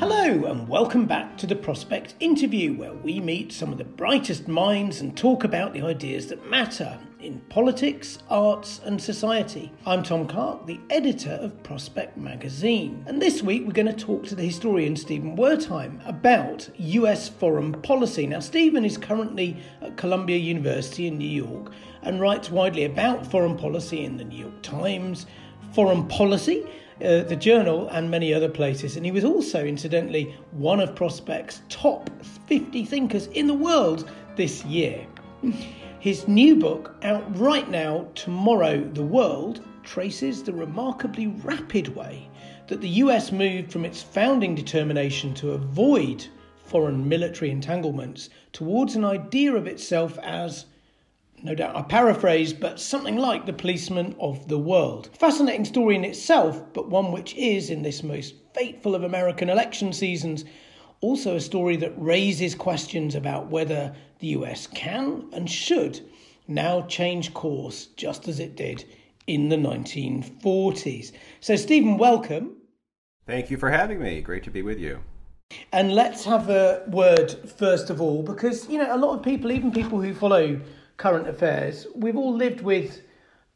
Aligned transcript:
Hello, 0.00 0.46
and 0.46 0.66
welcome 0.66 1.04
back 1.04 1.36
to 1.36 1.46
the 1.46 1.54
Prospect 1.54 2.14
interview, 2.20 2.72
where 2.72 2.94
we 2.94 3.20
meet 3.20 3.52
some 3.52 3.70
of 3.70 3.76
the 3.76 3.84
brightest 3.84 4.48
minds 4.48 5.02
and 5.02 5.14
talk 5.14 5.44
about 5.44 5.74
the 5.74 5.82
ideas 5.82 6.28
that 6.28 6.48
matter 6.48 6.98
in 7.20 7.40
politics, 7.50 8.18
arts, 8.30 8.80
and 8.86 8.98
society. 8.98 9.70
I'm 9.84 10.02
Tom 10.02 10.26
Clark, 10.26 10.66
the 10.66 10.80
editor 10.88 11.32
of 11.32 11.62
Prospect 11.62 12.16
magazine, 12.16 13.04
and 13.06 13.20
this 13.20 13.42
week 13.42 13.66
we're 13.66 13.72
going 13.72 13.88
to 13.88 13.92
talk 13.92 14.24
to 14.28 14.34
the 14.34 14.42
historian 14.46 14.96
Stephen 14.96 15.36
Wertheim 15.36 16.00
about 16.08 16.70
US 16.78 17.28
foreign 17.28 17.74
policy. 17.82 18.26
Now, 18.26 18.40
Stephen 18.40 18.86
is 18.86 18.96
currently 18.96 19.58
at 19.82 19.98
Columbia 19.98 20.38
University 20.38 21.08
in 21.08 21.18
New 21.18 21.28
York 21.28 21.72
and 22.00 22.22
writes 22.22 22.50
widely 22.50 22.84
about 22.84 23.30
foreign 23.30 23.58
policy 23.58 24.02
in 24.02 24.16
the 24.16 24.24
New 24.24 24.38
York 24.38 24.62
Times, 24.62 25.26
foreign 25.74 26.08
policy 26.08 26.64
uh, 27.02 27.22
the 27.22 27.36
Journal, 27.36 27.88
and 27.88 28.10
many 28.10 28.32
other 28.32 28.48
places. 28.48 28.96
And 28.96 29.04
he 29.04 29.12
was 29.12 29.24
also, 29.24 29.64
incidentally, 29.64 30.36
one 30.52 30.80
of 30.80 30.94
Prospect's 30.94 31.62
top 31.68 32.10
50 32.46 32.84
thinkers 32.84 33.26
in 33.28 33.46
the 33.46 33.54
world 33.54 34.10
this 34.36 34.64
year. 34.64 35.06
His 35.98 36.28
new 36.28 36.56
book, 36.56 36.94
out 37.02 37.38
right 37.38 37.68
now, 37.68 38.08
Tomorrow 38.14 38.84
the 38.92 39.02
World, 39.02 39.62
traces 39.82 40.42
the 40.42 40.52
remarkably 40.52 41.28
rapid 41.28 41.88
way 41.94 42.28
that 42.68 42.80
the 42.80 42.88
US 43.04 43.32
moved 43.32 43.72
from 43.72 43.84
its 43.84 44.02
founding 44.02 44.54
determination 44.54 45.34
to 45.34 45.52
avoid 45.52 46.26
foreign 46.64 47.08
military 47.08 47.50
entanglements 47.50 48.30
towards 48.52 48.94
an 48.94 49.04
idea 49.04 49.52
of 49.54 49.66
itself 49.66 50.18
as 50.20 50.66
no 51.42 51.54
doubt 51.54 51.76
I 51.76 51.82
paraphrase, 51.82 52.52
but 52.52 52.80
something 52.80 53.16
like 53.16 53.46
the 53.46 53.52
policeman 53.52 54.14
of 54.20 54.48
the 54.48 54.58
world. 54.58 55.10
Fascinating 55.18 55.64
story 55.64 55.96
in 55.96 56.04
itself, 56.04 56.62
but 56.72 56.88
one 56.88 57.12
which 57.12 57.34
is, 57.34 57.70
in 57.70 57.82
this 57.82 58.02
most 58.02 58.34
fateful 58.54 58.94
of 58.94 59.02
American 59.02 59.48
election 59.48 59.92
seasons, 59.92 60.44
also 61.00 61.36
a 61.36 61.40
story 61.40 61.76
that 61.76 61.94
raises 61.96 62.54
questions 62.54 63.14
about 63.14 63.50
whether 63.50 63.94
the 64.18 64.28
US 64.28 64.66
can 64.66 65.28
and 65.32 65.48
should 65.50 66.00
now 66.46 66.82
change 66.82 67.32
course 67.32 67.86
just 67.96 68.28
as 68.28 68.40
it 68.40 68.56
did 68.56 68.84
in 69.26 69.48
the 69.48 69.56
1940s. 69.56 71.12
So, 71.40 71.56
Stephen, 71.56 71.96
welcome. 71.96 72.56
Thank 73.26 73.50
you 73.50 73.56
for 73.56 73.70
having 73.70 74.00
me. 74.00 74.20
Great 74.20 74.44
to 74.44 74.50
be 74.50 74.62
with 74.62 74.78
you. 74.78 75.00
And 75.72 75.94
let's 75.94 76.24
have 76.24 76.48
a 76.50 76.84
word 76.88 77.32
first 77.56 77.90
of 77.90 78.00
all, 78.00 78.22
because, 78.22 78.68
you 78.68 78.78
know, 78.78 78.94
a 78.94 78.98
lot 78.98 79.16
of 79.16 79.22
people, 79.22 79.50
even 79.52 79.72
people 79.72 80.00
who 80.00 80.14
follow 80.14 80.60
current 81.00 81.26
affairs, 81.26 81.86
we've 81.94 82.16
all 82.16 82.36
lived 82.36 82.60
with 82.60 83.00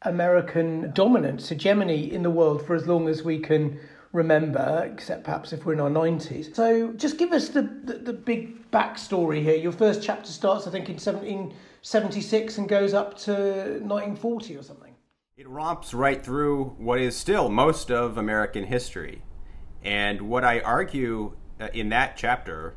American 0.01 0.91
dominance, 0.93 1.47
hegemony 1.49 2.11
in 2.11 2.23
the 2.23 2.29
world 2.29 2.65
for 2.65 2.75
as 2.75 2.87
long 2.87 3.07
as 3.07 3.21
we 3.21 3.37
can 3.37 3.79
remember, 4.13 4.89
except 4.91 5.23
perhaps 5.23 5.53
if 5.53 5.63
we're 5.63 5.73
in 5.73 5.79
our 5.79 5.89
90s. 5.89 6.55
So 6.55 6.91
just 6.93 7.19
give 7.19 7.31
us 7.31 7.49
the, 7.49 7.61
the, 7.61 7.93
the, 7.99 8.13
big 8.13 8.71
backstory 8.71 9.43
here. 9.43 9.55
Your 9.55 9.71
first 9.71 10.01
chapter 10.01 10.31
starts, 10.31 10.65
I 10.65 10.71
think, 10.71 10.89
in 10.89 10.95
1776 10.95 12.57
and 12.57 12.67
goes 12.67 12.95
up 12.95 13.15
to 13.19 13.31
1940 13.31 14.57
or 14.57 14.63
something. 14.63 14.95
It 15.37 15.47
romps 15.47 15.93
right 15.93 16.25
through 16.25 16.75
what 16.79 16.99
is 16.99 17.15
still 17.15 17.49
most 17.49 17.91
of 17.91 18.17
American 18.17 18.63
history. 18.63 19.21
And 19.83 20.21
what 20.21 20.43
I 20.43 20.61
argue 20.61 21.35
uh, 21.59 21.67
in 21.73 21.89
that 21.89 22.17
chapter 22.17 22.73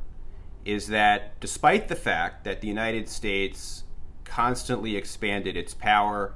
is 0.66 0.88
that 0.88 1.40
despite 1.40 1.88
the 1.88 1.96
fact 1.96 2.44
that 2.44 2.60
the 2.60 2.68
United 2.68 3.08
States 3.08 3.84
constantly 4.28 4.96
expanded 4.96 5.56
its 5.56 5.74
power. 5.74 6.34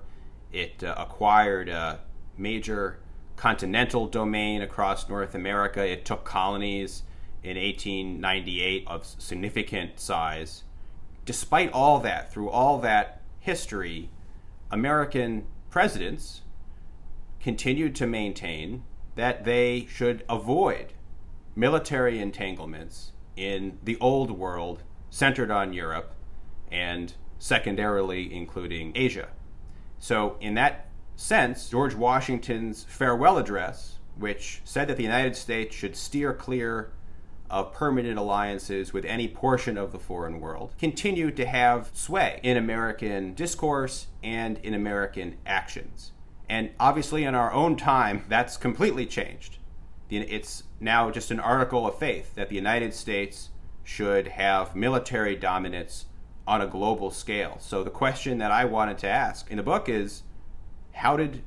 It 0.53 0.83
uh, 0.83 0.95
acquired 0.99 1.69
a 1.69 2.01
major 2.37 2.99
continental 3.37 4.07
domain 4.07 4.63
across 4.63 5.09
North 5.09 5.35
America. 5.35 5.85
It 5.85 6.05
took 6.05 6.25
colonies 6.25 7.03
in 7.43 7.57
1898 7.57 8.85
of 8.87 9.05
significant 9.05 10.01
size. 10.01 10.65
Despite 11.25 11.73
all 11.73 11.99
that, 12.01 12.33
through 12.33 12.51
all 12.51 12.79
that 12.81 13.23
history, 13.41 14.11
American 14.71 15.47
presidents 15.71 16.43
continued 17.41 17.95
to 17.97 18.07
maintain 18.07 18.85
that 19.17 19.45
they 19.45 19.87
should 19.91 20.25
avoid 20.29 20.93
military 21.55 22.19
entanglements 22.21 23.13
in 23.37 23.79
the 23.83 23.99
old 24.01 24.31
world 24.31 24.83
centered 25.11 25.51
on 25.51 25.73
Europe 25.73 26.15
and 26.71 27.15
secondarily 27.43 28.33
including 28.33 28.93
Asia. 28.95 29.29
So, 29.99 30.37
in 30.41 30.55
that 30.55 30.87
sense, 31.17 31.69
George 31.69 31.93
Washington's 31.93 32.85
farewell 32.85 33.37
address, 33.37 33.99
which 34.17 34.63
said 34.65 34.87
that 34.87 34.97
the 34.97 35.03
United 35.03 35.35
States 35.35 35.75
should 35.75 35.97
steer 35.97 36.33
clear 36.33 36.93
of 37.51 37.73
permanent 37.73 38.17
alliances 38.17 38.93
with 38.93 39.05
any 39.05 39.27
portion 39.27 39.77
of 39.77 39.91
the 39.91 39.99
foreign 39.99 40.41
world, 40.41 40.75
continued 40.79 41.37
to 41.37 41.45
have 41.45 41.91
sway 41.95 42.39
in 42.45 42.57
American 42.57 43.35
discourse 43.35 44.07
and 44.23 44.59
in 44.59 44.73
American 44.73 45.37
actions. 45.45 46.13
And 46.49 46.71
obviously, 46.79 47.25
in 47.25 47.35
our 47.35 47.53
own 47.53 47.77
time, 47.77 48.25
that's 48.29 48.57
completely 48.57 49.05
changed. 49.05 49.59
It's 50.09 50.63
now 50.79 51.11
just 51.11 51.33
an 51.33 51.41
article 51.41 51.89
of 51.89 51.99
faith 51.99 52.37
that 52.37 52.51
the 52.51 52.55
United 52.55 52.95
States 52.95 53.49
should 53.83 54.29
have 54.29 54.77
military 54.77 55.35
dominance 55.35 56.05
on 56.47 56.61
a 56.61 56.67
global 56.67 57.11
scale. 57.11 57.57
So 57.61 57.85
the 57.85 57.91
question 57.91 58.39
that 58.39 58.51
I 58.51 58.65
wanted 58.65 58.99
to 58.99 59.09
ask 59.09 59.51
in 59.51 59.57
the 59.57 59.63
book 59.63 59.89
is 59.89 60.23
how 60.93 61.17
did 61.17 61.43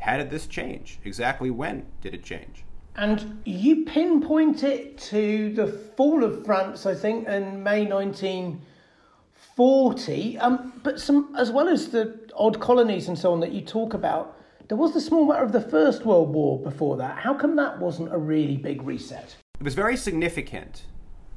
how 0.00 0.16
did 0.16 0.30
this 0.30 0.46
change? 0.46 0.98
Exactly 1.04 1.50
when 1.50 1.86
did 2.00 2.14
it 2.14 2.24
change? 2.24 2.64
And 2.96 3.42
you 3.44 3.84
pinpoint 3.84 4.64
it 4.64 4.96
to 4.98 5.52
the 5.54 5.66
fall 5.66 6.24
of 6.24 6.44
France, 6.44 6.86
I 6.86 6.94
think, 6.94 7.28
in 7.28 7.62
May 7.62 7.86
1940. 7.86 10.38
Um, 10.38 10.72
but 10.82 10.98
some, 11.00 11.34
as 11.36 11.50
well 11.50 11.68
as 11.68 11.88
the 11.88 12.18
odd 12.34 12.58
colonies 12.60 13.08
and 13.08 13.18
so 13.18 13.32
on 13.32 13.40
that 13.40 13.52
you 13.52 13.60
talk 13.60 13.92
about, 13.94 14.38
there 14.68 14.78
was 14.78 14.94
the 14.94 15.00
small 15.00 15.26
matter 15.26 15.44
of 15.44 15.52
the 15.52 15.60
First 15.60 16.06
World 16.06 16.30
War 16.30 16.58
before 16.58 16.96
that. 16.96 17.18
How 17.18 17.34
come 17.34 17.56
that 17.56 17.78
wasn't 17.78 18.10
a 18.12 18.18
really 18.18 18.56
big 18.56 18.82
reset? 18.82 19.36
It 19.58 19.64
was 19.64 19.74
very 19.74 19.96
significant, 19.96 20.86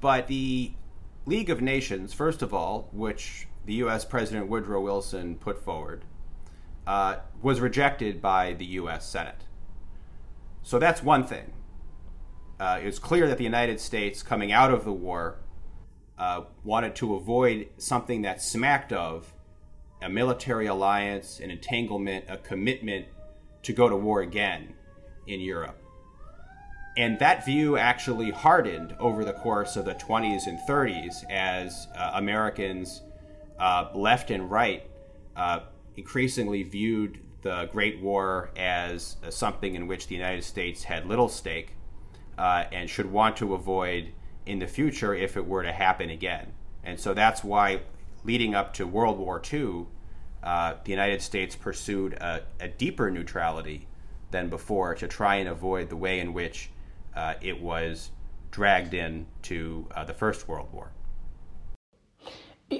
but 0.02 0.28
the 0.28 0.73
League 1.25 1.50
of 1.50 1.61
Nations, 1.61 2.13
first 2.13 2.41
of 2.41 2.53
all, 2.53 2.89
which 2.91 3.47
the 3.66 3.75
U.S. 3.75 4.03
President 4.03 4.47
Woodrow 4.47 4.81
Wilson 4.81 5.35
put 5.35 5.63
forward, 5.63 6.03
uh, 6.85 7.17
was 7.41 7.61
rejected 7.61 8.22
by 8.22 8.53
the 8.53 8.66
U.S. 8.66 9.07
Senate. 9.07 9.45
So 10.63 10.79
that's 10.79 11.01
one 11.01 11.25
thing. 11.25 11.53
Uh, 12.59 12.79
it 12.81 12.85
was 12.85 13.00
clear 13.00 13.28
that 13.28 13.38
the 13.38 13.44
United 13.44 13.79
States, 13.79 14.22
coming 14.22 14.51
out 14.51 14.72
of 14.72 14.84
the 14.84 14.91
war, 14.91 15.39
uh, 16.17 16.41
wanted 16.63 16.95
to 16.95 17.16
avoid 17.16 17.69
something 17.78 18.22
that 18.23 18.41
smacked 18.41 18.91
of 18.93 19.34
a 20.02 20.09
military 20.09 20.67
alliance, 20.67 21.40
an 21.40 21.49
entanglement, 21.49 22.26
a 22.28 22.37
commitment 22.37 23.08
to 23.64 23.72
go 23.72 23.87
to 23.87 23.96
war 23.96 24.22
again 24.22 24.73
in 25.26 25.40
Europe. 25.40 25.83
And 26.95 27.17
that 27.19 27.43
view 27.43 27.78
actually 27.78 28.29
hardened 28.29 28.95
over 28.99 29.25
the 29.25 29.34
course 29.34 29.75
of 29.75 29.85
the 29.85 29.95
20s 29.95 30.45
and 30.45 30.59
30s 30.67 31.29
as 31.29 31.87
uh, 31.97 32.11
Americans, 32.13 33.01
uh, 33.59 33.90
left 33.95 34.29
and 34.29 34.49
right, 34.51 34.87
uh, 35.35 35.61
increasingly 35.95 36.61
viewed 36.63 37.19
the 37.41 37.67
Great 37.72 37.99
War 37.99 38.51
as 38.55 39.17
uh, 39.23 39.31
something 39.31 39.75
in 39.75 39.87
which 39.87 40.07
the 40.07 40.16
United 40.16 40.43
States 40.43 40.84
had 40.84 41.07
little 41.07 41.29
stake 41.29 41.75
uh, 42.37 42.66
and 42.72 42.90
should 42.90 43.11
want 43.11 43.37
to 43.37 43.55
avoid 43.55 44.09
in 44.45 44.59
the 44.59 44.67
future 44.67 45.16
if 45.16 45.35
it 45.35 45.45
were 45.45 45.63
to 45.63 45.72
happen 45.72 46.09
again. 46.09 46.53
And 46.84 46.99
so 46.99 47.13
that's 47.13 47.43
why, 47.43 47.81
leading 48.23 48.53
up 48.53 48.73
to 48.75 48.85
World 48.85 49.17
War 49.17 49.41
II, 49.51 49.87
uh, 50.43 50.75
the 50.84 50.91
United 50.91 51.22
States 51.22 51.55
pursued 51.55 52.13
a, 52.13 52.43
a 52.59 52.67
deeper 52.67 53.09
neutrality 53.09 53.87
than 54.31 54.49
before 54.49 54.93
to 54.95 55.07
try 55.07 55.35
and 55.35 55.47
avoid 55.47 55.90
the 55.90 55.95
way 55.95 56.19
in 56.19 56.34
which 56.34 56.69
uh, 57.16 57.36
it 57.42 57.62
was 57.62 58.12
dragged 58.52 58.94
in 58.94 59.26
to 59.44 59.88
uh, 59.96 60.04
the 60.04 60.14
First 60.14 60.48
World 60.48 60.72
War. 60.72 60.92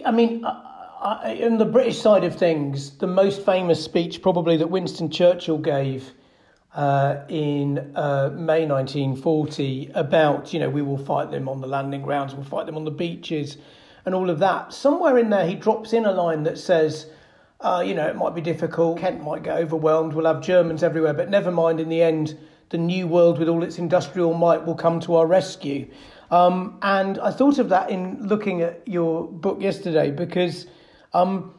I 0.06 0.12
mean, 0.12 0.44
I, 0.46 1.38
in 1.40 1.58
the 1.58 1.66
British 1.66 2.00
side 2.00 2.24
of 2.24 2.36
things, 2.36 2.98
the 2.98 3.08
most 3.08 3.46
famous 3.46 3.84
speech 3.84 4.22
probably 4.22 4.58
that 4.58 4.68
Winston 4.68 5.10
Churchill 5.10 5.58
gave 5.58 6.12
uh, 6.76 7.24
in 7.30 7.78
uh, 7.96 8.30
May 8.34 8.66
1940 8.66 9.92
about, 9.94 10.54
you 10.54 10.60
know, 10.60 10.70
we 10.70 10.82
will 10.82 10.98
fight 10.98 11.30
them 11.30 11.48
on 11.48 11.62
the 11.62 11.68
landing 11.68 12.02
grounds, 12.02 12.34
we'll 12.34 12.44
fight 12.44 12.66
them 12.66 12.76
on 12.76 12.86
the 12.86 12.92
beaches, 12.92 13.58
and 14.06 14.16
all 14.16 14.30
of 14.30 14.40
that. 14.40 14.74
Somewhere 14.74 15.18
in 15.18 15.30
there, 15.30 15.46
he 15.46 15.56
drops 15.56 15.94
in 15.94 16.06
a 16.06 16.12
line 16.12 16.44
that 16.44 16.58
says, 16.58 17.08
uh, 17.62 17.84
you 17.86 17.94
know, 17.94 18.08
it 18.08 18.16
might 18.16 18.34
be 18.34 18.42
difficult, 18.42 19.00
Kent 19.00 19.22
might 19.24 19.44
get 19.44 19.58
overwhelmed, 19.58 20.14
we'll 20.14 20.26
have 20.26 20.42
Germans 20.42 20.84
everywhere, 20.84 21.14
but 21.14 21.30
never 21.30 21.52
mind, 21.52 21.80
in 21.80 21.90
the 21.90 22.02
end, 22.02 22.38
the 22.70 22.78
new 22.78 23.08
world 23.08 23.40
with 23.40 23.50
all 23.50 23.64
its 23.64 23.78
industrial 23.78 24.34
might 24.34 24.66
will 24.66 24.76
come 24.76 25.00
to 25.02 25.16
our 25.16 25.28
rescue. 25.28 25.88
Um, 26.32 26.80
and 26.82 27.20
I 27.20 27.32
thought 27.32 27.60
of 27.60 27.70
that 27.70 27.90
in 27.90 28.28
looking 28.28 28.62
at 28.62 28.88
your 28.88 29.28
book 29.28 29.62
yesterday 29.62 30.10
because, 30.10 30.68
um, 31.14 31.54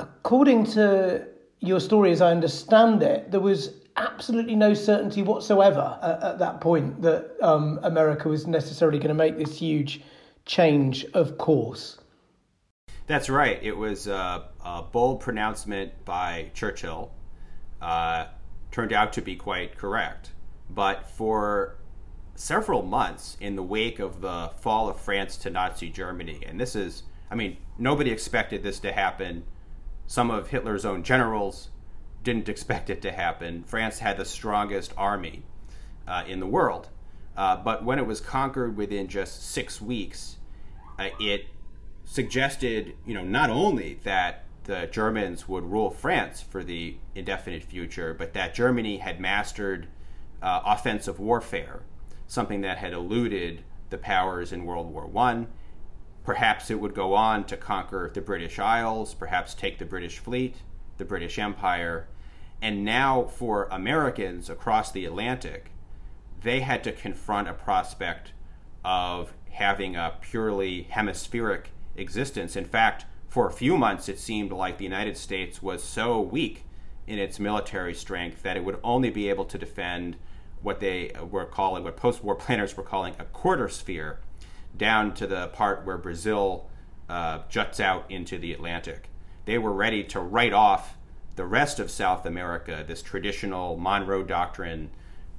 according 0.00 0.64
to 0.72 1.26
your 1.60 1.80
story, 1.80 2.12
as 2.12 2.20
I 2.20 2.30
understand 2.30 3.02
it, 3.02 3.30
there 3.30 3.40
was 3.40 3.74
absolutely 3.96 4.54
no 4.54 4.74
certainty 4.74 5.22
whatsoever 5.22 5.98
at, 6.02 6.22
at 6.22 6.38
that 6.38 6.60
point 6.60 7.00
that 7.02 7.36
um, 7.42 7.80
America 7.82 8.28
was 8.28 8.46
necessarily 8.46 8.98
going 8.98 9.08
to 9.08 9.14
make 9.14 9.38
this 9.38 9.58
huge 9.58 10.02
change 10.44 11.04
of 11.14 11.38
course. 11.38 11.98
That's 13.06 13.30
right. 13.30 13.58
It 13.62 13.76
was 13.76 14.06
a, 14.06 14.48
a 14.64 14.82
bold 14.82 15.20
pronouncement 15.20 16.04
by 16.04 16.50
Churchill. 16.54 17.12
Uh, 17.80 18.26
turned 18.70 18.92
out 18.92 19.12
to 19.14 19.22
be 19.22 19.36
quite 19.36 19.78
correct. 19.78 20.30
But 20.70 21.08
for 21.08 21.76
several 22.34 22.82
months 22.82 23.36
in 23.40 23.56
the 23.56 23.62
wake 23.62 23.98
of 23.98 24.20
the 24.20 24.52
fall 24.60 24.88
of 24.88 25.00
France 25.00 25.36
to 25.38 25.50
Nazi 25.50 25.90
Germany, 25.90 26.42
and 26.46 26.60
this 26.60 26.76
is, 26.76 27.02
I 27.30 27.34
mean, 27.34 27.56
nobody 27.78 28.10
expected 28.10 28.62
this 28.62 28.78
to 28.80 28.92
happen. 28.92 29.44
Some 30.06 30.30
of 30.30 30.48
Hitler's 30.48 30.84
own 30.84 31.02
generals 31.02 31.68
didn't 32.22 32.48
expect 32.54 32.90
it 32.90 33.02
to 33.02 33.12
happen. 33.12 33.64
France 33.64 33.98
had 33.98 34.16
the 34.16 34.24
strongest 34.24 34.92
army 34.96 35.42
uh, 36.06 36.24
in 36.26 36.40
the 36.40 36.46
world. 36.46 36.88
Uh, 37.36 37.56
but 37.56 37.84
when 37.84 37.98
it 37.98 38.06
was 38.06 38.20
conquered 38.20 38.76
within 38.76 39.06
just 39.06 39.48
six 39.48 39.80
weeks, 39.80 40.38
uh, 40.98 41.08
it 41.20 41.46
suggested, 42.04 42.94
you 43.06 43.14
know, 43.14 43.22
not 43.22 43.48
only 43.50 43.94
that 44.02 44.44
the 44.64 44.88
Germans 44.90 45.48
would 45.48 45.64
rule 45.64 45.90
France 45.90 46.42
for 46.42 46.64
the 46.64 46.96
indefinite 47.14 47.62
future, 47.62 48.12
but 48.12 48.32
that 48.32 48.54
Germany 48.54 48.98
had 48.98 49.20
mastered 49.20 49.86
uh, 50.42 50.60
offensive 50.64 51.18
warfare, 51.18 51.82
something 52.26 52.60
that 52.60 52.78
had 52.78 52.92
eluded 52.92 53.62
the 53.90 53.98
powers 53.98 54.52
in 54.52 54.64
World 54.64 54.92
War 54.92 55.06
One. 55.06 55.48
Perhaps 56.24 56.70
it 56.70 56.80
would 56.80 56.94
go 56.94 57.14
on 57.14 57.44
to 57.44 57.56
conquer 57.56 58.10
the 58.12 58.20
British 58.20 58.58
Isles, 58.58 59.14
perhaps 59.14 59.54
take 59.54 59.78
the 59.78 59.86
British 59.86 60.18
fleet, 60.18 60.56
the 60.98 61.04
British 61.04 61.38
Empire. 61.38 62.06
And 62.60 62.84
now, 62.84 63.24
for 63.24 63.66
Americans 63.70 64.50
across 64.50 64.90
the 64.92 65.06
Atlantic, 65.06 65.70
they 66.42 66.60
had 66.60 66.84
to 66.84 66.92
confront 66.92 67.48
a 67.48 67.54
prospect 67.54 68.32
of 68.84 69.32
having 69.50 69.96
a 69.96 70.14
purely 70.20 70.82
hemispheric 70.82 71.70
existence. 71.96 72.56
In 72.56 72.64
fact, 72.64 73.06
for 73.28 73.46
a 73.46 73.52
few 73.52 73.76
months, 73.76 74.08
it 74.08 74.18
seemed 74.18 74.52
like 74.52 74.78
the 74.78 74.84
United 74.84 75.16
States 75.16 75.62
was 75.62 75.82
so 75.82 76.20
weak 76.20 76.64
in 77.06 77.18
its 77.18 77.40
military 77.40 77.94
strength 77.94 78.42
that 78.42 78.56
it 78.56 78.64
would 78.64 78.78
only 78.84 79.10
be 79.10 79.28
able 79.28 79.44
to 79.46 79.58
defend 79.58 80.16
what 80.62 80.80
they 80.80 81.12
were 81.30 81.44
calling, 81.44 81.84
what 81.84 81.96
post 81.96 82.22
war 82.22 82.34
planners 82.36 82.76
were 82.76 82.82
calling 82.82 83.14
a 83.18 83.24
quarter 83.24 83.68
sphere, 83.68 84.20
down 84.76 85.14
to 85.14 85.26
the 85.26 85.48
part 85.48 85.84
where 85.84 85.98
Brazil 85.98 86.68
uh, 87.08 87.40
juts 87.48 87.80
out 87.80 88.04
into 88.10 88.38
the 88.38 88.52
Atlantic. 88.52 89.08
They 89.44 89.58
were 89.58 89.72
ready 89.72 90.04
to 90.04 90.20
write 90.20 90.52
off 90.52 90.96
the 91.36 91.46
rest 91.46 91.78
of 91.78 91.90
South 91.90 92.26
America, 92.26 92.84
this 92.86 93.00
traditional 93.00 93.76
Monroe 93.76 94.24
Doctrine 94.24 94.90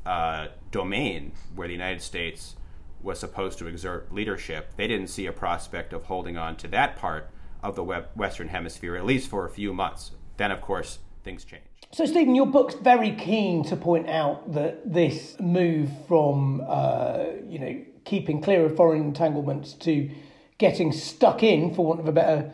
uh, 0.05 0.47
domain 0.71 1.33
where 1.53 1.67
the 1.67 1.73
United 1.73 2.01
States 2.01 2.55
was 3.01 3.19
supposed 3.19 3.57
to 3.59 3.67
exert 3.67 4.13
leadership, 4.13 4.73
they 4.75 4.87
didn't 4.87 5.07
see 5.07 5.25
a 5.25 5.31
prospect 5.31 5.93
of 5.93 6.05
holding 6.05 6.37
on 6.37 6.55
to 6.57 6.67
that 6.67 6.95
part 6.95 7.29
of 7.63 7.75
the 7.75 7.83
Western 7.83 8.49
Hemisphere, 8.49 8.95
at 8.95 9.05
least 9.05 9.29
for 9.29 9.45
a 9.45 9.49
few 9.49 9.73
months. 9.73 10.11
Then, 10.37 10.51
of 10.51 10.61
course, 10.61 10.99
things 11.23 11.45
changed. 11.45 11.68
So, 11.91 12.05
Stephen, 12.05 12.35
your 12.35 12.45
book's 12.45 12.75
very 12.75 13.11
keen 13.11 13.63
to 13.65 13.75
point 13.75 14.07
out 14.09 14.53
that 14.53 14.93
this 14.93 15.35
move 15.39 15.89
from, 16.07 16.63
uh, 16.67 17.25
you 17.47 17.59
know, 17.59 17.81
keeping 18.05 18.41
clear 18.41 18.65
of 18.65 18.75
foreign 18.75 19.01
entanglements 19.01 19.73
to 19.73 20.09
getting 20.59 20.91
stuck 20.91 21.41
in, 21.41 21.73
for 21.73 21.85
want 21.85 21.99
of 21.99 22.07
a 22.07 22.11
better 22.11 22.51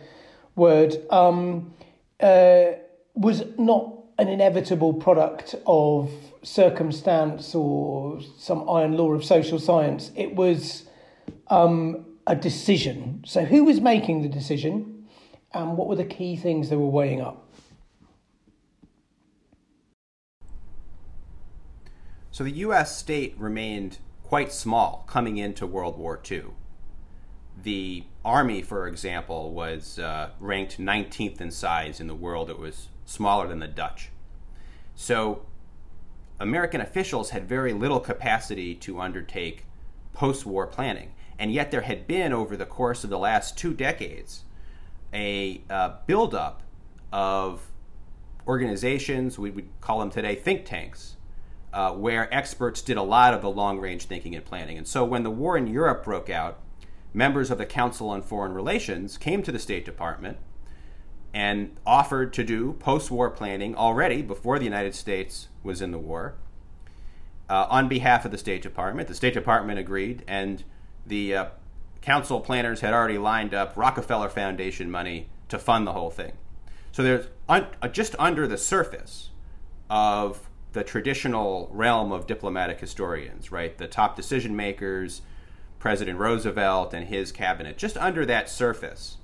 word, 0.56 0.96
um, 1.10 1.74
uh, 2.22 2.66
was 3.14 3.44
not 3.58 3.94
an 4.18 4.30
inevitable 4.30 4.94
product 4.94 5.56
of 5.68 6.10
circumstance 6.44 7.54
or 7.54 8.22
some 8.38 8.70
iron 8.70 8.96
law 8.96 9.12
of 9.12 9.26
social 9.26 9.60
science. 9.60 10.12
It 10.16 10.36
was 10.36 10.86
um, 11.48 12.06
a 12.26 12.36
decision. 12.36 13.24
So, 13.26 13.44
who 13.44 13.66
was 13.66 13.82
making 13.82 14.22
the 14.22 14.30
decision, 14.30 15.08
and 15.54 15.78
what 15.78 15.88
were 15.88 15.96
the 15.96 16.06
key 16.06 16.38
things 16.38 16.70
they 16.70 16.78
were 16.78 16.88
weighing 16.88 17.22
up? 17.22 17.45
So, 22.36 22.44
the 22.44 22.52
U.S. 22.52 22.98
state 22.98 23.34
remained 23.38 24.00
quite 24.22 24.52
small 24.52 25.06
coming 25.08 25.38
into 25.38 25.66
World 25.66 25.98
War 25.98 26.20
II. 26.30 26.48
The 27.64 28.04
Army, 28.26 28.62
for 28.62 28.90
example, 28.90 29.54
was 29.54 30.00
uh, 30.00 30.32
ranked 30.42 30.78
19th 30.78 31.40
in 31.40 31.50
size 31.50 32.02
in 32.02 32.08
the 32.08 32.14
world. 32.14 32.50
It 32.50 32.60
was 32.60 32.90
smaller 33.06 33.48
than 33.48 33.60
the 33.60 33.70
Dutch. 33.70 34.10
So, 34.96 35.46
American 36.38 36.82
officials 36.82 37.30
had 37.30 37.48
very 37.48 37.72
little 37.72 38.02
capacity 38.02 38.76
to 38.76 39.00
undertake 39.00 39.64
post 40.12 40.46
war 40.46 40.68
planning. 40.68 41.14
And 41.40 41.54
yet, 41.54 41.72
there 41.72 41.84
had 41.84 42.06
been, 42.06 42.34
over 42.34 42.58
the 42.58 42.66
course 42.66 43.06
of 43.06 43.10
the 43.10 43.18
last 43.18 43.58
two 43.58 43.74
decades, 43.74 44.44
a 45.14 45.62
uh, 45.70 45.94
buildup 46.06 46.64
of 47.14 47.72
organizations, 48.46 49.40
we 49.40 49.52
would 49.52 49.70
call 49.80 50.00
them 50.00 50.10
today 50.10 50.36
think 50.36 50.66
tanks, 50.66 51.15
uh, 51.76 51.92
where 51.92 52.34
experts 52.34 52.82
did 52.82 52.96
a 52.96 53.04
lot 53.04 53.34
of 53.34 53.42
the 53.42 53.50
long 53.50 53.80
range 53.80 54.06
thinking 54.06 54.34
and 54.34 54.46
planning. 54.46 54.78
And 54.78 54.88
so, 54.88 55.04
when 55.04 55.24
the 55.24 55.30
war 55.30 55.58
in 55.58 55.68
Europe 55.68 56.06
broke 56.06 56.30
out, 56.30 56.62
members 57.14 57.52
of 57.52 57.58
the 57.58 57.66
Council 57.66 58.10
on 58.10 58.22
Foreign 58.22 58.54
Relations 58.54 59.18
came 59.18 59.44
to 59.44 59.52
the 59.52 59.60
State 59.60 59.84
Department 59.84 60.38
and 61.34 61.78
offered 61.86 62.32
to 62.32 62.46
do 62.46 62.74
post 62.74 63.12
war 63.12 63.30
planning 63.30 63.76
already 63.76 64.22
before 64.22 64.58
the 64.58 64.64
United 64.64 64.96
States 64.96 65.50
was 65.64 65.82
in 65.82 65.92
the 65.92 66.00
war 66.00 66.36
uh, 67.50 67.68
on 67.70 67.90
behalf 67.90 68.24
of 68.24 68.32
the 68.32 68.38
State 68.38 68.62
Department. 68.62 69.10
The 69.10 69.14
State 69.14 69.34
Department 69.34 69.78
agreed, 69.78 70.24
and 70.30 70.64
the 71.06 71.36
uh, 71.36 71.46
council 72.02 72.40
planners 72.40 72.80
had 72.80 72.94
already 72.94 73.18
lined 73.18 73.54
up 73.54 73.74
Rockefeller 73.76 74.30
Foundation 74.30 74.90
money 74.90 75.28
to 75.50 75.60
fund 75.60 75.86
the 75.86 75.92
whole 75.92 76.10
thing. 76.10 76.32
So 76.94 77.04
there's 77.04 77.28
un- 77.50 77.68
uh, 77.82 77.90
just 77.90 78.16
under 78.18 78.48
the 78.48 78.58
surface 78.58 79.32
of 79.90 80.50
the 80.76 80.84
traditional 80.84 81.70
realm 81.72 82.12
of 82.12 82.28
diplomatic 82.28 82.80
historians, 82.80 83.52
right? 83.52 83.78
The 83.78 83.88
top 83.88 84.16
decision 84.16 84.56
makers, 84.56 85.22
President 85.80 86.20
Roosevelt 86.20 86.94
and 86.94 87.08
his 87.08 87.32
cabinet, 87.32 87.78
just 87.78 87.98
under 87.98 88.26
that 88.26 88.50
surface 88.50 89.18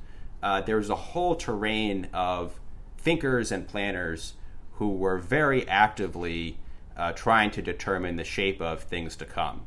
uh, 0.43 0.61
there 0.61 0.77
was 0.77 0.89
a 0.89 0.95
whole 0.95 1.35
terrain 1.35 2.07
of 2.13 2.59
thinkers 2.97 3.51
and 3.51 3.67
planners 3.67 4.33
who 4.73 4.89
were 4.89 5.17
very 5.17 5.67
actively 5.67 6.57
uh, 6.97 7.11
trying 7.13 7.51
to 7.51 7.61
determine 7.61 8.15
the 8.15 8.23
shape 8.23 8.61
of 8.61 8.83
things 8.83 9.15
to 9.17 9.25
come, 9.25 9.61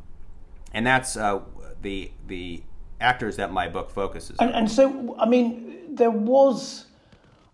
and 0.73 0.87
that's 0.87 1.17
uh, 1.17 1.41
the 1.83 2.11
the 2.27 2.63
actors 3.01 3.37
that 3.37 3.53
my 3.53 3.69
book 3.69 3.91
focuses 3.91 4.39
on. 4.39 4.49
And, 4.49 4.57
and 4.57 4.71
so, 4.71 5.15
I 5.19 5.27
mean, 5.27 5.95
there 5.95 6.11
was, 6.11 6.87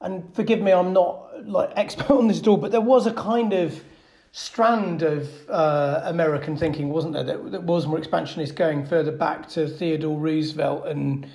and 0.01 0.35
forgive 0.35 0.61
me, 0.61 0.73
I'm 0.73 0.93
not 0.93 1.47
like 1.47 1.73
expert 1.77 2.11
on 2.11 2.29
this 2.29 2.41
at 2.41 2.49
all, 2.49 2.57
but 2.57 2.71
there 2.71 2.81
was 2.81 3.07
a 3.07 3.13
kind 3.13 3.53
of 3.53 3.83
strand 4.33 5.03
of 5.03 5.29
uh, 5.49 6.03
American 6.05 6.57
thinking, 6.57 6.89
wasn't 6.89 7.15
there? 7.15 7.25
That, 7.25 7.51
that 7.51 7.63
was 7.65 7.87
more 7.87 7.99
expansionist, 7.99 8.55
going 8.55 8.87
further 8.87 9.13
back 9.13 9.49
to 9.51 9.69
Theodore 9.69 10.19
Roosevelt 10.19 10.87
and 10.87 11.27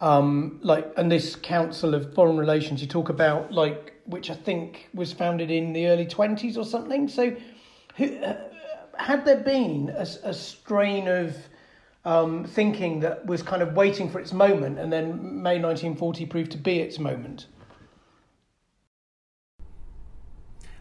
um, 0.00 0.58
like 0.62 0.92
and 0.96 1.12
this 1.12 1.36
Council 1.36 1.94
of 1.94 2.14
Foreign 2.14 2.36
Relations 2.36 2.80
you 2.80 2.88
talk 2.88 3.08
about 3.08 3.52
like 3.52 3.94
which 4.06 4.30
I 4.30 4.34
think 4.34 4.88
was 4.94 5.12
founded 5.12 5.50
in 5.50 5.72
the 5.72 5.86
early 5.86 6.06
twenties 6.06 6.56
or 6.56 6.64
something. 6.64 7.06
So, 7.06 7.36
who, 7.96 8.16
uh, 8.16 8.36
had 8.96 9.24
there 9.24 9.40
been 9.40 9.92
a, 9.96 10.06
a 10.24 10.34
strain 10.34 11.06
of 11.06 11.36
um, 12.04 12.44
thinking 12.44 13.00
that 13.00 13.24
was 13.26 13.42
kind 13.42 13.62
of 13.62 13.74
waiting 13.74 14.10
for 14.10 14.18
its 14.18 14.32
moment, 14.32 14.78
and 14.78 14.92
then 14.92 15.42
May 15.42 15.58
nineteen 15.58 15.94
forty 15.94 16.26
proved 16.26 16.50
to 16.52 16.58
be 16.58 16.80
its 16.80 16.98
moment? 16.98 17.46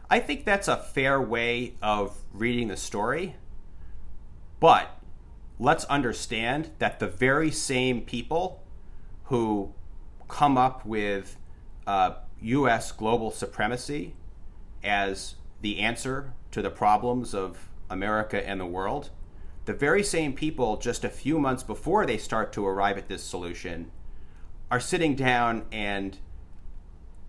I 0.09 0.19
think 0.19 0.43
that's 0.43 0.67
a 0.67 0.77
fair 0.77 1.21
way 1.21 1.73
of 1.83 2.17
reading 2.33 2.69
the 2.69 2.77
story, 2.77 3.35
but 4.59 4.99
let's 5.59 5.83
understand 5.85 6.71
that 6.79 6.99
the 6.99 7.07
very 7.07 7.51
same 7.51 8.01
people 8.01 8.63
who 9.25 9.71
come 10.27 10.57
up 10.57 10.83
with 10.83 11.37
uh, 11.85 12.13
U.S. 12.41 12.91
global 12.91 13.29
supremacy 13.29 14.15
as 14.83 15.35
the 15.61 15.79
answer 15.79 16.33
to 16.51 16.63
the 16.63 16.71
problems 16.71 17.35
of 17.35 17.69
America 17.87 18.47
and 18.47 18.59
the 18.59 18.65
world, 18.65 19.11
the 19.65 19.73
very 19.73 20.01
same 20.01 20.33
people 20.33 20.77
just 20.77 21.03
a 21.03 21.09
few 21.09 21.37
months 21.37 21.61
before 21.61 22.07
they 22.07 22.17
start 22.17 22.51
to 22.53 22.65
arrive 22.65 22.97
at 22.97 23.09
this 23.09 23.21
solution 23.21 23.91
are 24.71 24.79
sitting 24.79 25.13
down 25.13 25.65
and 25.71 26.17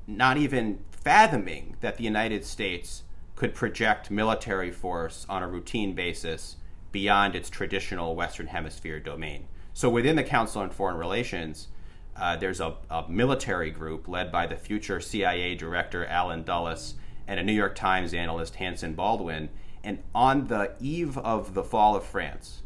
not 0.06 0.38
even 0.38 0.78
fathoming 1.02 1.76
that 1.80 1.96
the 1.96 2.04
United 2.04 2.44
States 2.44 3.02
could 3.36 3.54
project 3.54 4.10
military 4.10 4.70
force 4.70 5.24
on 5.28 5.42
a 5.42 5.48
routine 5.48 5.94
basis 5.94 6.56
beyond 6.92 7.34
its 7.34 7.48
traditional 7.48 8.14
Western 8.14 8.48
Hemisphere 8.48 9.00
domain. 9.00 9.46
So 9.72 9.88
within 9.88 10.16
the 10.16 10.24
Council 10.24 10.60
on 10.60 10.70
Foreign 10.70 10.96
Relations, 10.96 11.68
uh, 12.16 12.36
there's 12.36 12.60
a, 12.60 12.74
a, 12.90 13.08
military 13.08 13.70
group 13.70 14.08
led 14.08 14.30
by 14.30 14.46
the 14.46 14.56
future 14.56 15.00
CIA 15.00 15.54
director 15.54 16.04
Allen 16.04 16.42
Dulles 16.42 16.94
and 17.26 17.40
a 17.40 17.42
New 17.42 17.52
York 17.52 17.74
Times 17.74 18.12
analyst 18.12 18.56
Hanson 18.56 18.94
Baldwin. 18.94 19.48
And 19.82 20.02
on 20.14 20.48
the 20.48 20.72
eve 20.80 21.16
of 21.16 21.54
the 21.54 21.64
fall 21.64 21.96
of 21.96 22.04
France, 22.04 22.62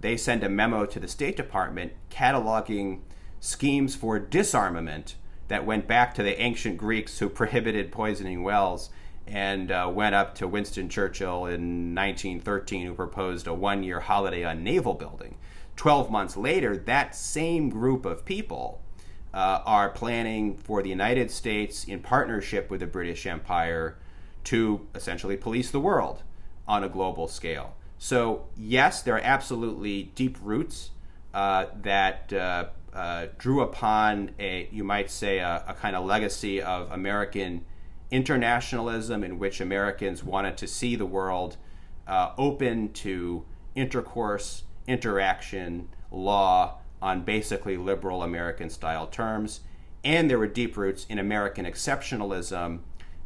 they 0.00 0.16
send 0.16 0.44
a 0.44 0.48
memo 0.48 0.86
to 0.86 1.00
the 1.00 1.08
State 1.08 1.36
Department 1.36 1.92
cataloging 2.10 3.00
schemes 3.40 3.96
for 3.96 4.20
disarmament 4.20 5.16
that 5.52 5.66
went 5.66 5.86
back 5.86 6.14
to 6.14 6.22
the 6.22 6.40
ancient 6.40 6.78
Greeks 6.78 7.18
who 7.18 7.28
prohibited 7.28 7.92
poisoning 7.92 8.42
wells 8.42 8.88
and 9.26 9.70
uh, 9.70 9.86
went 9.92 10.14
up 10.14 10.34
to 10.34 10.48
Winston 10.48 10.88
Churchill 10.88 11.44
in 11.44 11.94
1913, 11.94 12.86
who 12.86 12.94
proposed 12.94 13.46
a 13.46 13.52
one 13.52 13.82
year 13.82 14.00
holiday 14.00 14.44
on 14.44 14.64
naval 14.64 14.94
building. 14.94 15.36
12 15.76 16.10
months 16.10 16.38
later, 16.38 16.74
that 16.74 17.14
same 17.14 17.68
group 17.68 18.06
of 18.06 18.24
people 18.24 18.80
uh, 19.34 19.60
are 19.66 19.90
planning 19.90 20.56
for 20.56 20.82
the 20.82 20.88
United 20.88 21.30
States, 21.30 21.84
in 21.84 22.00
partnership 22.00 22.70
with 22.70 22.80
the 22.80 22.86
British 22.86 23.26
Empire, 23.26 23.98
to 24.44 24.88
essentially 24.94 25.36
police 25.36 25.70
the 25.70 25.80
world 25.80 26.22
on 26.66 26.82
a 26.82 26.88
global 26.88 27.28
scale. 27.28 27.76
So, 27.98 28.46
yes, 28.56 29.02
there 29.02 29.16
are 29.16 29.22
absolutely 29.22 30.04
deep 30.14 30.38
roots 30.40 30.92
uh, 31.34 31.66
that 31.82 32.32
uh, 32.94 33.26
drew 33.38 33.62
upon 33.62 34.32
a, 34.38 34.68
you 34.70 34.84
might 34.84 35.10
say, 35.10 35.38
a, 35.38 35.64
a 35.66 35.74
kind 35.74 35.96
of 35.96 36.04
legacy 36.04 36.60
of 36.60 36.90
American 36.92 37.64
internationalism 38.10 39.24
in 39.24 39.38
which 39.38 39.60
Americans 39.60 40.22
wanted 40.22 40.56
to 40.58 40.66
see 40.66 40.94
the 40.96 41.06
world 41.06 41.56
uh, 42.06 42.32
open 42.36 42.92
to 42.92 43.44
intercourse, 43.74 44.64
interaction, 44.86 45.88
law 46.10 46.78
on 47.00 47.22
basically 47.22 47.76
liberal 47.76 48.22
American 48.22 48.68
style 48.68 49.06
terms. 49.06 49.60
And 50.04 50.28
there 50.28 50.38
were 50.38 50.46
deep 50.46 50.76
roots 50.76 51.06
in 51.08 51.18
American 51.18 51.64
exceptionalism, 51.64 52.80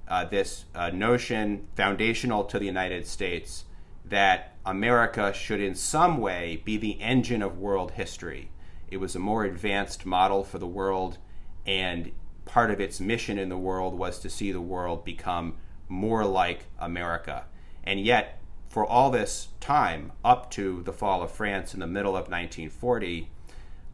uh, 0.06 0.24
this 0.26 0.66
uh, 0.74 0.90
notion 0.90 1.66
foundational 1.74 2.44
to 2.44 2.58
the 2.58 2.66
United 2.66 3.06
States 3.06 3.64
that 4.04 4.54
America 4.64 5.32
should 5.32 5.60
in 5.60 5.74
some 5.74 6.18
way 6.18 6.62
be 6.64 6.76
the 6.76 7.00
engine 7.00 7.42
of 7.42 7.58
world 7.58 7.92
history. 7.92 8.50
It 8.90 8.98
was 8.98 9.14
a 9.14 9.20
more 9.20 9.44
advanced 9.44 10.06
model 10.06 10.44
for 10.44 10.58
the 10.58 10.66
world, 10.66 11.18
and 11.66 12.12
part 12.44 12.70
of 12.70 12.80
its 12.80 13.00
mission 13.00 13.38
in 13.38 13.48
the 13.48 13.58
world 13.58 13.94
was 13.94 14.18
to 14.20 14.30
see 14.30 14.52
the 14.52 14.60
world 14.60 15.04
become 15.04 15.56
more 15.88 16.24
like 16.24 16.66
America. 16.78 17.44
And 17.84 18.00
yet, 18.00 18.40
for 18.68 18.84
all 18.84 19.10
this 19.10 19.48
time, 19.60 20.12
up 20.24 20.50
to 20.52 20.82
the 20.82 20.92
fall 20.92 21.22
of 21.22 21.30
France 21.30 21.74
in 21.74 21.80
the 21.80 21.86
middle 21.86 22.16
of 22.16 22.28
1940, 22.28 23.30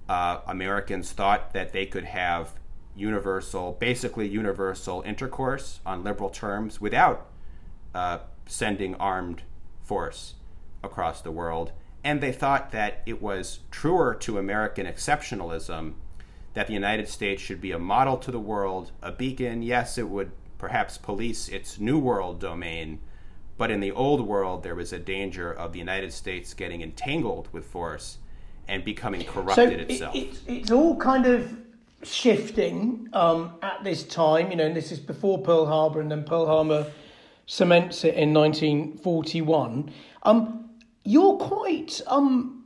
uh, 0.08 0.40
Americans 0.46 1.12
thought 1.12 1.52
that 1.52 1.72
they 1.72 1.86
could 1.86 2.04
have 2.04 2.54
universal, 2.94 3.76
basically 3.78 4.28
universal 4.28 5.02
intercourse 5.02 5.80
on 5.86 6.04
liberal 6.04 6.30
terms 6.30 6.80
without 6.80 7.26
uh, 7.94 8.18
sending 8.46 8.94
armed 8.96 9.42
force 9.82 10.34
across 10.82 11.20
the 11.20 11.30
world. 11.30 11.72
And 12.04 12.20
they 12.20 12.32
thought 12.32 12.72
that 12.72 13.02
it 13.06 13.22
was 13.22 13.60
truer 13.70 14.14
to 14.16 14.38
American 14.38 14.86
exceptionalism 14.86 15.94
that 16.54 16.66
the 16.66 16.72
United 16.72 17.08
States 17.08 17.40
should 17.40 17.60
be 17.60 17.72
a 17.72 17.78
model 17.78 18.16
to 18.18 18.30
the 18.30 18.40
world, 18.40 18.92
a 19.02 19.12
beacon. 19.12 19.62
Yes, 19.62 19.96
it 19.98 20.08
would 20.08 20.32
perhaps 20.58 20.98
police 20.98 21.48
its 21.48 21.78
new 21.78 21.98
world 21.98 22.40
domain, 22.40 23.00
but 23.56 23.70
in 23.70 23.80
the 23.80 23.92
old 23.92 24.26
world, 24.26 24.62
there 24.62 24.74
was 24.74 24.92
a 24.92 24.98
danger 24.98 25.52
of 25.52 25.72
the 25.72 25.78
United 25.78 26.12
States 26.12 26.54
getting 26.54 26.82
entangled 26.82 27.48
with 27.52 27.64
force 27.66 28.18
and 28.68 28.84
becoming 28.84 29.24
corrupted 29.24 29.88
so 29.88 29.94
itself. 29.94 30.14
It, 30.14 30.18
it's, 30.18 30.40
it's 30.46 30.70
all 30.70 30.96
kind 30.96 31.26
of 31.26 31.56
shifting 32.02 33.08
um, 33.12 33.54
at 33.62 33.82
this 33.84 34.04
time, 34.04 34.50
you 34.50 34.56
know, 34.56 34.66
and 34.66 34.76
this 34.76 34.92
is 34.92 34.98
before 34.98 35.38
Pearl 35.38 35.66
Harbor, 35.66 36.00
and 36.00 36.10
then 36.10 36.24
Pearl 36.24 36.46
Harbor 36.46 36.90
cements 37.46 38.04
it 38.04 38.14
in 38.14 38.32
1941. 38.32 39.90
Um, 40.22 40.61
you're 41.04 41.36
quite 41.36 42.00
um, 42.06 42.64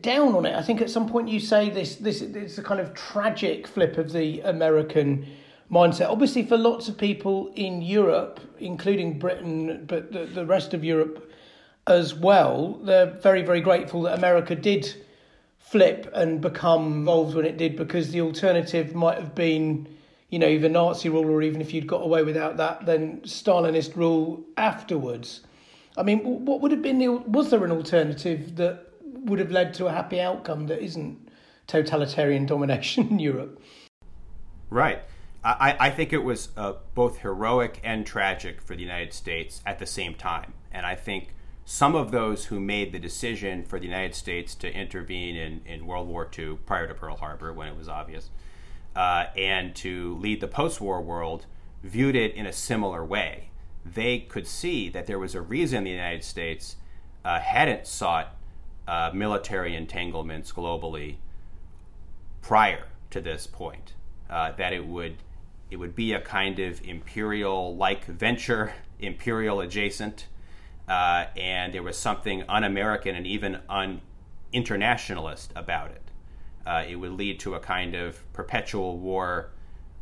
down 0.00 0.34
on 0.34 0.46
it. 0.46 0.54
I 0.54 0.62
think 0.62 0.80
at 0.80 0.90
some 0.90 1.08
point 1.08 1.28
you 1.28 1.40
say 1.40 1.70
this 1.70 1.96
this 1.96 2.20
it's 2.20 2.58
a 2.58 2.62
kind 2.62 2.80
of 2.80 2.94
tragic 2.94 3.66
flip 3.66 3.98
of 3.98 4.12
the 4.12 4.40
American 4.40 5.26
mindset. 5.70 6.08
Obviously, 6.08 6.44
for 6.44 6.56
lots 6.56 6.88
of 6.88 6.96
people 6.96 7.52
in 7.56 7.82
Europe, 7.82 8.40
including 8.58 9.18
Britain, 9.18 9.84
but 9.86 10.12
the, 10.12 10.26
the 10.26 10.46
rest 10.46 10.74
of 10.74 10.84
Europe 10.84 11.30
as 11.86 12.14
well, 12.14 12.80
they're 12.82 13.06
very 13.06 13.42
very 13.42 13.60
grateful 13.60 14.02
that 14.02 14.18
America 14.18 14.54
did 14.54 14.94
flip 15.58 16.08
and 16.14 16.40
become 16.40 16.86
involved 16.86 17.34
when 17.34 17.44
it 17.44 17.56
did 17.56 17.76
because 17.76 18.12
the 18.12 18.20
alternative 18.20 18.94
might 18.94 19.18
have 19.18 19.34
been 19.34 19.88
you 20.30 20.38
know 20.38 20.46
either 20.46 20.68
Nazi 20.68 21.08
rule 21.08 21.28
or 21.28 21.42
even 21.42 21.60
if 21.60 21.74
you'd 21.74 21.88
got 21.88 22.02
away 22.02 22.22
without 22.22 22.56
that 22.56 22.86
then 22.86 23.20
Stalinist 23.22 23.96
rule 23.96 24.44
afterwards. 24.56 25.40
I 25.96 26.02
mean, 26.02 26.44
what 26.44 26.60
would 26.60 26.72
have 26.72 26.82
been 26.82 26.98
the 26.98 27.08
was 27.08 27.50
there 27.50 27.64
an 27.64 27.72
alternative 27.72 28.56
that 28.56 28.86
would 29.26 29.38
have 29.38 29.50
led 29.50 29.74
to 29.74 29.86
a 29.86 29.92
happy 29.92 30.20
outcome 30.20 30.66
that 30.68 30.82
isn't 30.82 31.28
totalitarian 31.66 32.46
domination 32.54 33.08
in 33.08 33.18
Europe. 33.18 33.60
Right. 34.70 35.02
I, 35.44 35.76
I 35.78 35.90
think 35.90 36.12
it 36.12 36.24
was 36.24 36.48
uh, 36.56 36.74
both 36.94 37.18
heroic 37.18 37.80
and 37.84 38.04
tragic 38.04 38.60
for 38.60 38.74
the 38.74 38.82
United 38.82 39.12
States 39.12 39.62
at 39.64 39.78
the 39.78 39.86
same 39.86 40.14
time. 40.14 40.54
And 40.72 40.84
I 40.84 40.96
think 40.96 41.34
some 41.64 41.94
of 41.94 42.10
those 42.10 42.46
who 42.46 42.58
made 42.58 42.92
the 42.92 42.98
decision 42.98 43.64
for 43.64 43.78
the 43.78 43.86
United 43.86 44.16
States 44.16 44.56
to 44.56 44.72
intervene 44.72 45.36
in, 45.36 45.60
in 45.64 45.86
World 45.86 46.08
War 46.08 46.28
II 46.36 46.58
prior 46.66 46.88
to 46.88 46.94
Pearl 46.94 47.16
Harbor 47.16 47.52
when 47.52 47.68
it 47.68 47.76
was 47.76 47.88
obvious, 47.88 48.30
uh, 48.96 49.26
and 49.36 49.74
to 49.76 50.16
lead 50.16 50.40
the 50.40 50.48
post 50.48 50.80
war 50.80 51.00
world 51.00 51.46
viewed 51.82 52.16
it 52.16 52.34
in 52.34 52.46
a 52.46 52.52
similar 52.52 53.04
way. 53.04 53.50
They 53.94 54.20
could 54.20 54.46
see 54.46 54.88
that 54.90 55.06
there 55.06 55.18
was 55.18 55.34
a 55.34 55.40
reason 55.40 55.84
the 55.84 55.90
United 55.90 56.24
States 56.24 56.76
uh, 57.24 57.40
hadn't 57.40 57.86
sought 57.86 58.34
uh, 58.86 59.10
military 59.12 59.74
entanglements 59.74 60.52
globally 60.52 61.16
prior 62.40 62.84
to 63.10 63.20
this 63.20 63.46
point. 63.46 63.92
Uh, 64.28 64.52
that 64.52 64.72
it 64.72 64.86
would 64.86 65.16
it 65.70 65.76
would 65.76 65.94
be 65.94 66.12
a 66.12 66.20
kind 66.20 66.58
of 66.58 66.80
imperial 66.86 67.76
like 67.76 68.04
venture, 68.04 68.72
imperial 69.00 69.60
adjacent, 69.60 70.26
uh, 70.88 71.26
and 71.36 71.72
there 71.72 71.82
was 71.82 71.96
something 71.96 72.44
un 72.48 72.64
American 72.64 73.14
and 73.14 73.26
even 73.26 73.60
un 73.68 74.00
internationalist 74.52 75.52
about 75.54 75.90
it. 75.90 76.02
Uh, 76.64 76.84
it 76.88 76.96
would 76.96 77.12
lead 77.12 77.38
to 77.40 77.54
a 77.54 77.60
kind 77.60 77.94
of 77.94 78.20
perpetual 78.32 78.98
war 78.98 79.50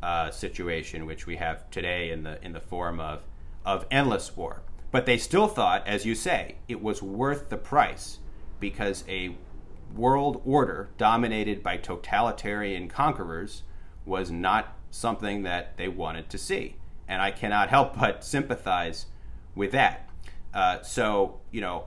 uh, 0.02 0.30
situation, 0.30 1.06
which 1.06 1.26
we 1.26 1.36
have 1.36 1.70
today 1.70 2.10
in 2.10 2.22
the 2.22 2.42
in 2.44 2.52
the 2.52 2.60
form 2.60 3.00
of 3.00 3.22
of 3.64 3.86
endless 3.90 4.36
war. 4.36 4.62
But 4.90 5.06
they 5.06 5.18
still 5.18 5.48
thought, 5.48 5.86
as 5.86 6.06
you 6.06 6.14
say, 6.14 6.56
it 6.68 6.82
was 6.82 7.02
worth 7.02 7.48
the 7.48 7.56
price 7.56 8.18
because 8.60 9.04
a 9.08 9.36
world 9.94 10.40
order 10.44 10.90
dominated 10.98 11.62
by 11.62 11.76
totalitarian 11.76 12.88
conquerors 12.88 13.62
was 14.04 14.30
not 14.30 14.76
something 14.90 15.42
that 15.42 15.76
they 15.76 15.88
wanted 15.88 16.30
to 16.30 16.38
see. 16.38 16.76
And 17.08 17.20
I 17.20 17.30
cannot 17.30 17.68
help 17.68 17.98
but 17.98 18.24
sympathize 18.24 19.06
with 19.54 19.72
that. 19.72 20.08
Uh, 20.52 20.82
so, 20.82 21.40
you 21.50 21.60
know, 21.60 21.86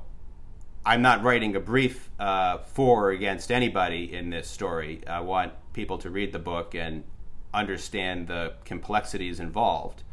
I'm 0.86 1.02
not 1.02 1.24
writing 1.24 1.56
a 1.56 1.60
brief 1.60 2.10
uh, 2.20 2.60
for 2.60 3.08
or 3.08 3.12
against 3.12 3.52
anybody 3.52 4.14
in 4.14 4.30
this 4.30 4.50
story. 4.50 5.02
I 5.08 5.20
want 5.20 5.54
people 5.74 5.98
to 6.00 6.10
read 6.10 6.32
the 6.32 6.40
book 6.40 6.76
and 6.76 7.04
understand 7.54 8.28
the 8.28 8.54
complexities 8.66 9.40
involved. 9.40 10.04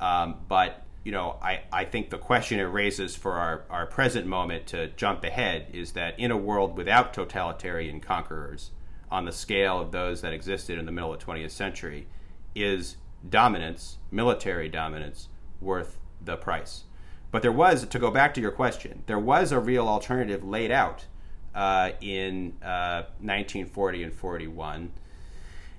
Um, 0.00 0.36
but 0.48 0.85
you 1.06 1.12
know, 1.12 1.38
I, 1.40 1.60
I 1.72 1.84
think 1.84 2.10
the 2.10 2.18
question 2.18 2.58
it 2.58 2.64
raises 2.64 3.14
for 3.14 3.34
our, 3.34 3.62
our 3.70 3.86
present 3.86 4.26
moment 4.26 4.66
to 4.66 4.88
jump 4.88 5.22
ahead 5.22 5.68
is 5.72 5.92
that 5.92 6.18
in 6.18 6.32
a 6.32 6.36
world 6.36 6.76
without 6.76 7.14
totalitarian 7.14 8.00
conquerors 8.00 8.72
on 9.08 9.24
the 9.24 9.30
scale 9.30 9.80
of 9.80 9.92
those 9.92 10.20
that 10.22 10.32
existed 10.32 10.80
in 10.80 10.84
the 10.84 10.90
middle 10.90 11.14
of 11.14 11.20
the 11.20 11.24
20th 11.24 11.52
century, 11.52 12.08
is 12.56 12.96
dominance, 13.30 13.98
military 14.10 14.68
dominance, 14.68 15.28
worth 15.60 15.96
the 16.20 16.36
price? 16.36 16.82
But 17.30 17.42
there 17.42 17.52
was, 17.52 17.86
to 17.86 17.98
go 18.00 18.10
back 18.10 18.34
to 18.34 18.40
your 18.40 18.50
question, 18.50 19.04
there 19.06 19.16
was 19.16 19.52
a 19.52 19.60
real 19.60 19.86
alternative 19.86 20.42
laid 20.42 20.72
out 20.72 21.04
uh, 21.54 21.90
in 22.00 22.54
uh, 22.64 23.04
1940 23.20 24.02
and 24.02 24.12
41 24.12 24.90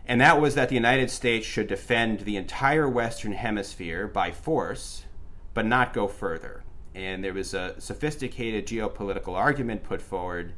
And 0.05 0.22
that 0.22 0.39
was 0.39 0.55
that 0.55 0.69
the 0.69 0.75
United 0.75 1.12
States 1.12 1.46
should 1.46 1.67
defend 1.67 2.22
the 2.22 2.38
entire 2.38 2.88
Western 2.88 3.34
Hemisphere 3.34 4.07
by 4.07 4.31
force, 4.31 5.03
but 5.57 5.65
not 5.65 5.91
go 5.91 6.07
further. 6.07 6.63
And 6.93 7.23
there 7.23 7.33
was 7.33 7.55
a 7.55 7.73
sophisticated 7.81 8.67
geopolitical 8.67 9.33
argument 9.33 9.83
put 9.83 10.03
forward 10.03 10.53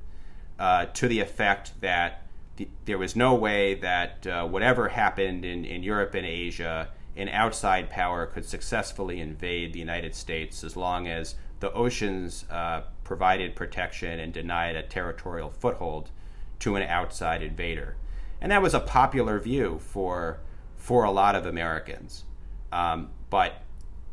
uh, 0.59 0.87
to 0.87 1.07
the 1.07 1.21
effect 1.21 1.71
that 1.79 2.27
the, 2.57 2.67
there 2.83 2.97
was 2.97 3.15
no 3.15 3.33
way 3.33 3.75
that 3.75 4.27
uh, 4.27 4.45
whatever 4.45 4.89
happened 4.89 5.45
in, 5.45 5.63
in 5.63 5.83
Europe 5.83 6.15
and 6.15 6.25
Asia, 6.25 6.89
an 7.15 7.29
outside 7.29 7.89
power 7.89 8.25
could 8.25 8.43
successfully 8.43 9.21
invade 9.21 9.71
the 9.71 9.79
United 9.79 10.13
States 10.13 10.65
as 10.65 10.75
long 10.75 11.07
as 11.07 11.35
the 11.61 11.71
oceans 11.71 12.43
uh, 12.51 12.81
provided 13.05 13.55
protection 13.55 14.19
and 14.19 14.33
denied 14.33 14.75
a 14.75 14.83
territorial 14.83 15.49
foothold 15.49 16.11
to 16.59 16.75
an 16.75 16.83
outside 16.83 17.41
invader. 17.41 17.95
And 18.41 18.51
that 18.51 18.61
was 18.61 18.73
a 18.73 18.81
popular 18.81 19.39
view 19.39 19.79
for, 19.79 20.41
for 20.75 21.05
a 21.05 21.11
lot 21.11 21.35
of 21.35 21.45
Americans. 21.45 22.25
Um, 22.73 23.11
but 23.29 23.63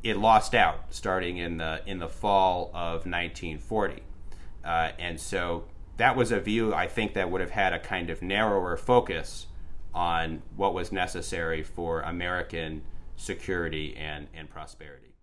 it 0.08 0.16
lost 0.16 0.54
out 0.54 0.84
starting 0.90 1.38
in 1.38 1.58
the, 1.58 1.80
in 1.86 1.98
the 1.98 2.08
fall 2.08 2.70
of 2.74 3.06
1940. 3.06 4.02
Uh, 4.64 4.92
and 4.98 5.20
so 5.20 5.64
that 5.96 6.16
was 6.16 6.32
a 6.32 6.40
view 6.40 6.74
I 6.74 6.86
think 6.86 7.14
that 7.14 7.30
would 7.30 7.40
have 7.40 7.50
had 7.50 7.72
a 7.72 7.78
kind 7.78 8.10
of 8.10 8.22
narrower 8.22 8.76
focus 8.76 9.46
on 9.94 10.42
what 10.54 10.74
was 10.74 10.92
necessary 10.92 11.62
for 11.62 12.02
American 12.02 12.82
security 13.16 13.96
and, 13.96 14.28
and 14.34 14.50
prosperity. 14.50 15.14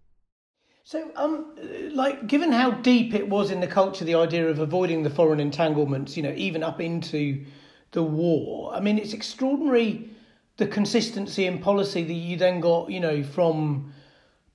So, 0.86 1.12
um, 1.16 1.56
like, 1.92 2.28
given 2.28 2.52
how 2.52 2.72
deep 2.72 3.14
it 3.14 3.30
was 3.30 3.52
in 3.52 3.62
the 3.62 3.68
culture, 3.68 4.04
the 4.04 4.16
idea 4.16 4.50
of 4.50 4.60
avoiding 4.60 5.04
the 5.04 5.10
foreign 5.10 5.40
entanglements, 5.40 6.18
you 6.18 6.24
know, 6.24 6.34
even 6.36 6.62
up 6.62 6.82
into 6.82 7.46
the 7.92 8.04
war, 8.04 8.74
I 8.74 8.82
mean, 8.82 8.98
it's 8.98 9.14
extraordinary 9.14 10.10
the 10.58 10.68
consistency 10.68 11.46
in 11.46 11.60
policy 11.60 12.04
that 12.04 12.14
you 12.14 12.38
then 12.38 12.60
got, 12.60 12.90
you 12.90 13.00
know, 13.00 13.24
from 13.24 13.94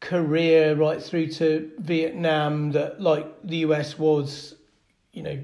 Korea 0.00 0.74
right 0.74 1.02
through 1.02 1.28
to 1.32 1.70
Vietnam, 1.78 2.72
that, 2.72 3.00
like, 3.00 3.26
the 3.44 3.58
US 3.58 3.98
was, 3.98 4.54
you 5.12 5.22
know, 5.22 5.42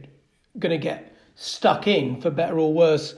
going 0.59 0.71
to 0.71 0.79
get 0.79 1.15
stuck 1.35 1.87
in, 1.87 2.21
for 2.21 2.31
better 2.31 2.59
or 2.59 2.73
worse, 2.73 3.15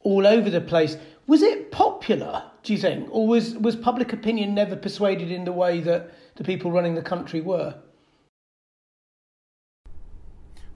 all 0.00 0.26
over 0.26 0.50
the 0.50 0.60
place. 0.60 0.96
Was 1.26 1.42
it 1.42 1.70
popular, 1.70 2.42
do 2.62 2.72
you 2.72 2.78
think? 2.78 3.08
Or 3.10 3.26
was, 3.26 3.54
was 3.54 3.76
public 3.76 4.12
opinion 4.12 4.54
never 4.54 4.76
persuaded 4.76 5.30
in 5.30 5.44
the 5.44 5.52
way 5.52 5.80
that 5.80 6.10
the 6.36 6.44
people 6.44 6.70
running 6.70 6.94
the 6.94 7.02
country 7.02 7.40
were? 7.40 7.74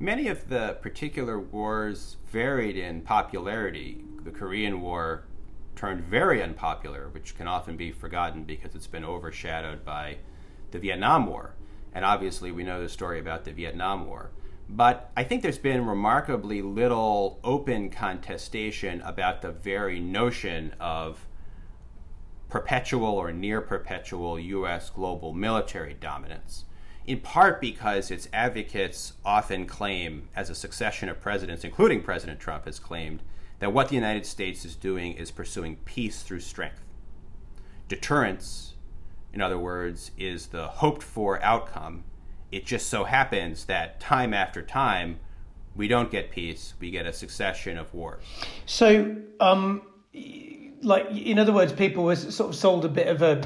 Many 0.01 0.29
of 0.29 0.49
the 0.49 0.79
particular 0.81 1.41
wars 1.41 2.17
varied 2.31 2.77
in 2.77 3.01
popularity. 3.01 4.05
The 4.25 4.31
Korean 4.31 4.81
War 4.81 5.25
turned 5.79 6.03
very 6.03 6.43
unpopular, 6.43 7.09
which 7.09 7.37
can 7.37 7.47
often 7.47 7.77
be 7.77 7.93
forgotten 7.93 8.43
because 8.43 8.75
it's 8.75 8.89
been 8.89 9.05
overshadowed 9.05 9.85
by 9.85 10.17
the 10.73 10.79
Vietnam 10.79 11.25
War. 11.25 11.55
And 11.95 12.05
obviously, 12.05 12.51
we 12.51 12.65
know 12.65 12.83
the 12.83 12.89
story 12.89 13.21
about 13.21 13.45
the 13.45 13.53
Vietnam 13.53 14.05
War. 14.05 14.33
But 14.69 15.13
I 15.17 15.23
think 15.23 15.43
there's 15.43 15.57
been 15.57 15.87
remarkably 15.87 16.63
little 16.63 17.39
open 17.45 17.91
contestation 17.91 19.01
about 19.03 19.41
the 19.41 19.53
very 19.53 20.01
notion 20.01 20.75
of 20.81 21.25
perpetual 22.49 23.13
or 23.13 23.31
near 23.31 23.61
perpetual 23.61 24.37
U.S. 24.37 24.91
global 24.91 25.33
military 25.33 25.95
dominance, 25.95 26.65
in 27.07 27.21
part 27.21 27.61
because 27.61 28.11
its 28.11 28.29
advocates 28.33 29.13
often 29.25 29.65
claim, 29.65 30.29
as 30.35 30.51
a 30.51 30.57
succession 30.57 31.09
of 31.09 31.21
presidents, 31.21 31.63
including 31.63 32.03
President 32.03 32.41
Trump, 32.41 32.65
has 32.65 32.81
claimed, 32.81 33.23
that 33.59 33.73
what 33.73 33.89
the 33.89 33.95
United 33.95 34.27
States 34.27 34.65
is 34.65 34.77
doing 34.77 35.15
is 35.15 35.31
pursuing 35.31 35.77
peace 35.85 36.23
through 36.23 36.41
strength. 36.41 36.83
Deterrence, 37.89 38.75
in 39.33 39.41
other 39.41 39.59
words, 39.59 40.11
is 40.19 40.49
the 40.49 40.69
hoped 40.69 41.03
for 41.03 41.43
outcome 41.43 42.05
it 42.51 42.65
just 42.65 42.89
so 42.89 43.05
happens 43.05 43.67
that 43.67 44.01
time 44.01 44.33
after 44.33 44.63
time, 44.63 45.19
we 45.77 45.87
don't 45.87 46.11
get 46.11 46.31
peace, 46.31 46.75
we 46.81 46.91
get 46.91 47.07
a 47.07 47.13
succession 47.13 47.79
of 47.79 47.93
wars. 47.93 48.25
So, 48.67 49.17
um, 49.39 49.83
like, 50.83 51.11
in 51.11 51.39
other 51.39 51.53
words, 51.53 51.73
people 51.73 52.05
were 52.05 52.17
sort 52.17 52.51
of 52.51 52.57
sold 52.57 52.85
a 52.85 52.89
bit 52.89 53.09
of 53.09 53.23
a. 53.23 53.43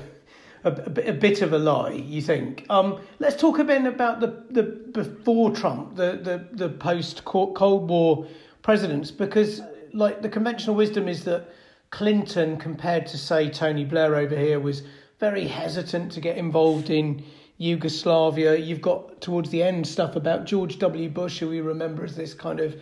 A, 0.64 0.70
a, 0.70 1.12
bit 1.12 1.42
of 1.42 1.52
a 1.52 1.58
lie, 1.58 1.90
you 1.90 2.22
think? 2.22 2.66
Um, 2.70 3.00
let's 3.18 3.34
talk 3.34 3.58
a 3.58 3.64
bit 3.64 3.84
about 3.84 4.20
the, 4.20 4.44
the 4.50 4.62
before 4.62 5.50
Trump, 5.50 5.96
the, 5.96 6.12
the, 6.12 6.46
the 6.52 6.68
post 6.68 7.24
Cold 7.24 7.88
War 7.90 8.28
presidents, 8.62 9.10
because 9.10 9.60
like 9.92 10.22
the 10.22 10.28
conventional 10.28 10.76
wisdom 10.76 11.09
is 11.09 11.24
that 11.24 11.52
Clinton, 11.90 12.57
compared 12.57 13.07
to 13.07 13.18
say 13.18 13.50
Tony 13.50 13.85
Blair 13.85 14.16
over 14.16 14.37
here, 14.37 14.59
was 14.59 14.83
very 15.20 15.46
hesitant 15.46 16.11
to 16.12 16.20
get 16.20 16.37
involved 16.37 16.90
in 16.90 17.22
Yugoslavia. 17.59 18.57
You've 18.57 18.81
got 18.81 19.20
towards 19.20 19.50
the 19.50 19.62
end 19.62 19.87
stuff 19.87 20.16
about 20.16 20.46
George 20.46 20.78
W. 20.78 21.09
Bush, 21.09 21.38
who 21.38 21.48
we 21.48 21.61
remember 21.61 22.05
as 22.05 22.16
this 22.16 22.35
kind 22.35 22.61
of 22.61 22.74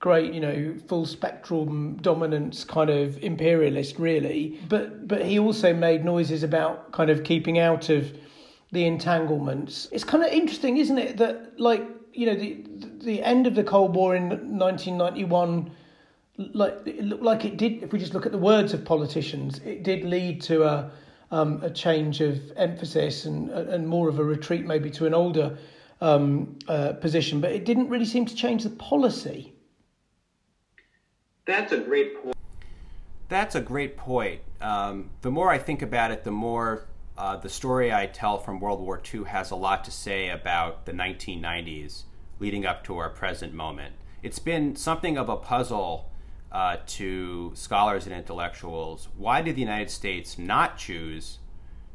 great, 0.00 0.32
you 0.32 0.40
know, 0.40 0.74
full 0.86 1.06
spectrum 1.06 1.96
dominance 2.02 2.62
kind 2.62 2.90
of 2.90 3.18
imperialist, 3.22 3.98
really. 3.98 4.60
But 4.68 5.08
but 5.08 5.24
he 5.24 5.38
also 5.38 5.74
made 5.74 6.04
noises 6.04 6.42
about 6.42 6.92
kind 6.92 7.10
of 7.10 7.24
keeping 7.24 7.58
out 7.58 7.88
of 7.88 8.12
the 8.70 8.84
entanglements. 8.84 9.88
It's 9.90 10.04
kind 10.04 10.22
of 10.22 10.30
interesting, 10.30 10.76
isn't 10.76 10.98
it, 10.98 11.16
that 11.16 11.58
like 11.58 11.82
you 12.12 12.26
know 12.26 12.34
the 12.34 12.64
the 13.02 13.22
end 13.22 13.46
of 13.46 13.54
the 13.54 13.64
Cold 13.64 13.94
War 13.94 14.14
in 14.14 14.28
1991 14.28 15.70
like 16.38 16.78
it 16.86 17.02
looked 17.04 17.22
like 17.22 17.44
it 17.44 17.56
did 17.56 17.82
if 17.82 17.92
we 17.92 17.98
just 17.98 18.14
look 18.14 18.24
at 18.24 18.32
the 18.32 18.38
words 18.38 18.72
of 18.72 18.84
politicians 18.84 19.58
it 19.64 19.82
did 19.82 20.04
lead 20.04 20.40
to 20.40 20.62
a 20.64 20.90
um, 21.30 21.60
a 21.62 21.70
change 21.70 22.20
of 22.20 22.40
emphasis 22.56 23.26
and 23.26 23.50
and 23.50 23.86
more 23.86 24.08
of 24.08 24.18
a 24.18 24.24
retreat 24.24 24.64
maybe 24.64 24.90
to 24.90 25.04
an 25.06 25.14
older 25.14 25.58
um, 26.00 26.58
uh, 26.68 26.92
position, 26.94 27.40
but 27.40 27.52
it 27.52 27.64
didn't 27.64 27.88
really 27.88 28.04
seem 28.04 28.24
to 28.26 28.34
change 28.34 28.62
the 28.62 28.70
policy. 28.70 29.54
That's 31.44 31.72
a 31.72 31.78
great 31.78 32.22
point. 32.22 32.36
That's 33.28 33.54
a 33.54 33.60
great 33.60 33.96
point. 33.96 34.40
Um, 34.60 35.10
the 35.22 35.30
more 35.30 35.50
I 35.50 35.58
think 35.58 35.82
about 35.82 36.10
it, 36.10 36.24
the 36.24 36.30
more 36.30 36.86
uh, 37.16 37.36
the 37.36 37.48
story 37.48 37.92
I 37.92 38.06
tell 38.06 38.38
from 38.38 38.60
World 38.60 38.80
War 38.80 39.00
II 39.12 39.24
has 39.24 39.50
a 39.50 39.56
lot 39.56 39.84
to 39.84 39.90
say 39.90 40.28
about 40.28 40.86
the 40.86 40.92
1990s 40.92 42.04
leading 42.38 42.64
up 42.64 42.84
to 42.84 42.96
our 42.98 43.10
present 43.10 43.52
moment. 43.52 43.94
It's 44.22 44.38
been 44.38 44.76
something 44.76 45.18
of 45.18 45.28
a 45.28 45.36
puzzle 45.36 46.07
uh, 46.50 46.76
to 46.86 47.52
scholars 47.54 48.06
and 48.06 48.14
intellectuals 48.14 49.08
why 49.16 49.42
did 49.42 49.54
the 49.54 49.60
United 49.60 49.90
States 49.90 50.38
not 50.38 50.78
choose 50.78 51.38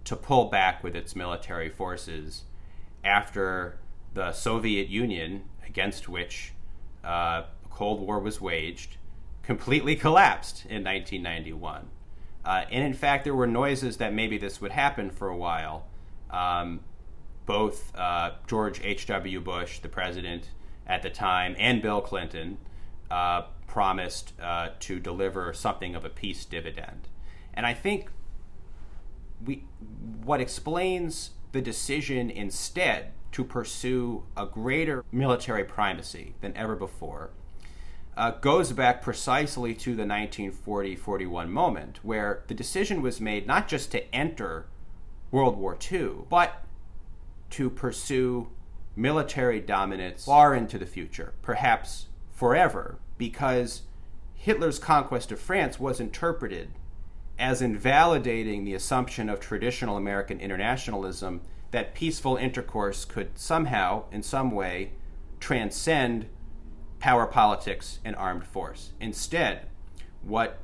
to 0.04 0.16
pull 0.16 0.46
back 0.46 0.84
with 0.84 0.96
its 0.96 1.16
military 1.16 1.70
forces 1.70 2.44
after 3.04 3.80
the 4.14 4.32
Soviet 4.32 4.90
Union, 4.90 5.44
against 5.66 6.08
which 6.08 6.54
uh, 7.04 7.44
Cold 7.70 8.00
War 8.02 8.20
was 8.20 8.40
waged, 8.40 8.98
completely 9.42 9.96
collapsed 9.96 10.66
in 10.66 10.84
1991? 10.84 11.90
Uh, 12.46 12.66
and 12.70 12.84
in 12.84 12.94
fact, 12.94 13.24
there 13.24 13.36
were 13.36 13.48
noises 13.48 13.98
that 13.98 14.14
maybe 14.14 14.38
this 14.38 14.60
would 14.60 14.72
happen 14.72 15.10
for 15.10 15.30
a 15.30 15.38
while. 15.38 15.88
Um, 16.30 16.82
both 17.46 17.96
uh, 17.96 18.32
George 18.48 18.82
H.W. 18.84 19.40
Bush, 19.42 19.80
the 19.80 19.90
president 19.90 20.50
at 20.86 21.02
the 21.02 21.10
time, 21.10 21.56
and 21.58 21.82
Bill 21.82 22.02
Clinton 22.02 22.58
uh, 23.10 23.44
promised 23.74 24.34
uh, 24.40 24.70
to 24.80 25.00
deliver 25.00 25.52
something 25.52 25.96
of 25.96 26.06
a 26.06 26.10
peace 26.10 26.46
dividend. 26.46 27.08
And 27.56 27.66
I 27.66 27.74
think 27.74 28.12
we, 29.44 29.64
what 30.24 30.40
explains 30.40 31.32
the 31.54 31.62
decision 31.62 32.30
instead 32.30 33.14
to 33.32 33.44
pursue 33.44 34.26
a 34.38 34.46
greater 34.46 35.04
military 35.12 35.64
primacy 35.64 36.36
than 36.42 36.56
ever 36.56 36.76
before 36.76 37.32
uh, 38.16 38.30
goes 38.30 38.72
back 38.74 39.02
precisely 39.02 39.74
to 39.74 39.96
the 39.96 40.06
1940 40.06 40.96
41 40.96 41.52
moment, 41.52 42.00
where 42.04 42.44
the 42.46 42.54
decision 42.54 43.02
was 43.02 43.20
made 43.20 43.48
not 43.48 43.68
just 43.68 43.90
to 43.90 44.16
enter 44.16 44.68
World 45.32 45.58
War 45.58 45.76
II, 45.92 46.28
but 46.30 46.64
to 47.50 47.72
pursue 47.72 48.50
military 48.96 49.60
dominance 49.60 50.26
far 50.26 50.54
into 50.54 50.78
the 50.78 50.86
future, 50.86 51.34
perhaps 51.42 52.06
forever, 52.32 53.00
because 53.24 53.84
Hitler's 54.34 54.80
conquest 54.80 55.32
of 55.32 55.40
France 55.40 55.80
was 55.80 56.02
interpreted 56.02 56.68
as 57.40 57.62
invalidating 57.62 58.66
the 58.66 58.74
assumption 58.74 59.30
of 59.30 59.40
traditional 59.40 59.96
American 59.96 60.42
internationalism 60.42 61.40
that 61.72 61.96
peaceful 61.96 62.36
intercourse 62.36 63.06
could 63.06 63.40
somehow, 63.40 64.04
in 64.12 64.22
some 64.22 64.52
way, 64.52 64.92
transcend 65.40 66.26
power 67.00 67.26
politics 67.26 68.00
and 68.04 68.14
armed 68.18 68.46
force. 68.46 68.92
Instead, 69.00 69.68
what 70.22 70.60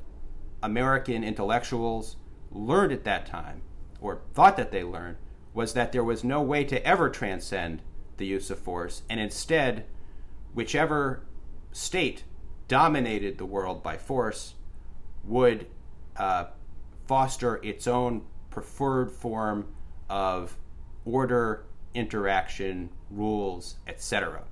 American 0.62 1.24
intellectuals 1.24 2.18
learned 2.52 2.92
at 2.92 3.06
that 3.06 3.26
time, 3.26 3.62
or 4.02 4.20
thought 4.34 4.58
that 4.58 4.74
they 4.74 4.84
learned, 4.84 5.16
was 5.54 5.72
that 5.72 5.94
there 5.94 6.04
was 6.04 6.26
no 6.26 6.42
way 6.42 6.66
to 6.66 6.86
ever 6.86 7.10
transcend 7.10 7.82
the 8.18 8.26
use 8.26 8.52
of 8.52 8.60
force, 8.60 9.04
and 9.10 9.22
instead, 9.22 9.86
whichever 10.54 11.24
state 11.72 12.26
dominated 12.70 13.38
the 13.38 13.46
world 13.46 13.84
by 13.84 13.98
force 13.98 14.54
would 15.26 15.68
uh, 16.16 16.46
foster 17.06 17.60
its 17.64 17.88
own 17.88 18.22
preferred 18.50 19.12
form 19.12 19.68
of 20.10 20.56
order, 21.04 21.66
interaction, 21.94 22.90
rules, 23.10 23.76
etc. 23.88 24.44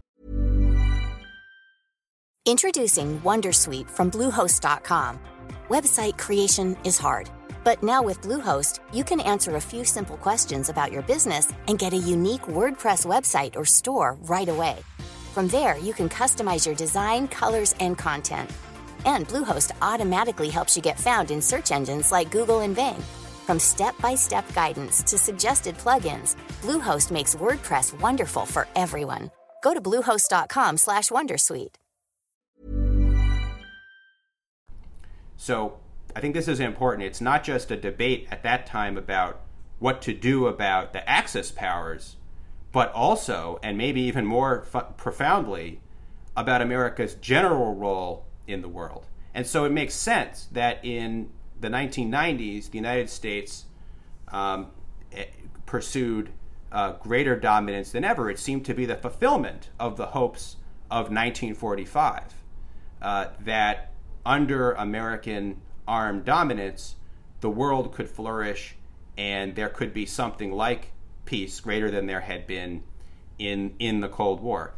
Introducing 2.45 3.19
Wondersuite 3.21 3.89
from 3.89 4.09
Bluehost.com. 4.09 5.19
Website 5.69 6.17
creation 6.17 6.77
is 6.83 6.97
hard, 6.97 7.29
but 7.63 7.83
now 7.83 8.01
with 8.01 8.21
Bluehost, 8.21 8.79
you 8.93 9.03
can 9.03 9.19
answer 9.19 9.57
a 9.57 9.61
few 9.61 9.83
simple 9.83 10.17
questions 10.17 10.69
about 10.69 10.91
your 10.91 11.01
business 11.03 11.51
and 11.67 11.77
get 11.77 11.93
a 11.93 11.97
unique 11.97 12.43
WordPress 12.43 13.05
website 13.05 13.55
or 13.55 13.65
store 13.65 14.17
right 14.23 14.47
away. 14.47 14.77
From 15.37 15.47
there, 15.49 15.77
you 15.77 15.93
can 15.93 16.09
customize 16.09 16.65
your 16.65 16.73
design, 16.73 17.27
colors, 17.27 17.75
and 17.79 17.95
content. 17.95 18.49
And 19.05 19.27
Bluehost 19.27 19.69
automatically 19.83 20.49
helps 20.49 20.75
you 20.75 20.81
get 20.81 20.99
found 20.99 21.29
in 21.29 21.43
search 21.43 21.71
engines 21.71 22.11
like 22.11 22.31
Google 22.31 22.61
and 22.61 22.75
Bing. 22.75 22.99
From 23.45 23.59
step-by-step 23.59 24.51
guidance 24.55 25.03
to 25.03 25.15
suggested 25.15 25.77
plugins, 25.77 26.37
Bluehost 26.63 27.11
makes 27.11 27.35
WordPress 27.35 28.01
wonderful 28.01 28.47
for 28.47 28.67
everyone. 28.75 29.29
Go 29.61 29.75
to 29.75 29.79
bluehost.com/wondersuite. 29.79 31.75
So, 35.35 35.77
I 36.15 36.19
think 36.19 36.33
this 36.33 36.47
is 36.47 36.59
important. 36.59 37.05
It's 37.05 37.21
not 37.21 37.43
just 37.43 37.69
a 37.69 37.77
debate 37.77 38.27
at 38.31 38.41
that 38.41 38.65
time 38.65 38.97
about 38.97 39.41
what 39.77 40.01
to 40.01 40.15
do 40.15 40.47
about 40.47 40.93
the 40.93 41.07
Axis 41.07 41.51
powers, 41.51 42.16
but 42.77 42.93
also, 42.93 43.59
and 43.63 43.75
maybe 43.75 43.99
even 44.01 44.23
more 44.23 44.59
profoundly, 44.97 45.81
about 46.35 46.61
America's 46.61 47.15
general 47.15 47.73
role 47.73 48.27
in 48.45 48.61
the 48.61 48.69
world. 48.69 49.07
And 49.33 49.47
so 49.47 49.65
it 49.65 49.71
makes 49.71 49.95
sense 49.95 50.47
that 50.51 50.85
in 50.85 51.31
the 51.59 51.69
1990s, 51.69 52.69
the 52.69 52.77
United 52.77 53.09
States 53.09 53.65
um, 54.27 54.67
eh, 55.11 55.25
pursued 55.65 56.29
uh, 56.71 56.91
greater 56.91 57.35
dominance 57.35 57.91
than 57.91 58.05
ever. 58.05 58.29
It 58.29 58.37
seemed 58.37 58.63
to 58.65 58.75
be 58.75 58.85
the 58.85 58.95
fulfillment 58.95 59.69
of 59.79 59.97
the 59.97 60.05
hopes 60.05 60.57
of 60.91 61.05
1945 61.05 62.35
uh, 63.01 63.25
that 63.39 63.91
under 64.23 64.73
American 64.73 65.63
armed 65.87 66.25
dominance, 66.25 66.93
the 67.41 67.49
world 67.49 67.91
could 67.91 68.07
flourish 68.07 68.75
and 69.17 69.55
there 69.55 69.67
could 69.67 69.95
be 69.95 70.05
something 70.05 70.51
like 70.51 70.91
peace 71.27 71.59
greater 71.59 71.91
than 71.91 72.07
there 72.07 72.21
had 72.21 72.47
been 72.47 72.81
in, 73.37 73.75
in 73.77 73.99
the 73.99 74.09
Cold 74.09 74.41
War. 74.41 74.73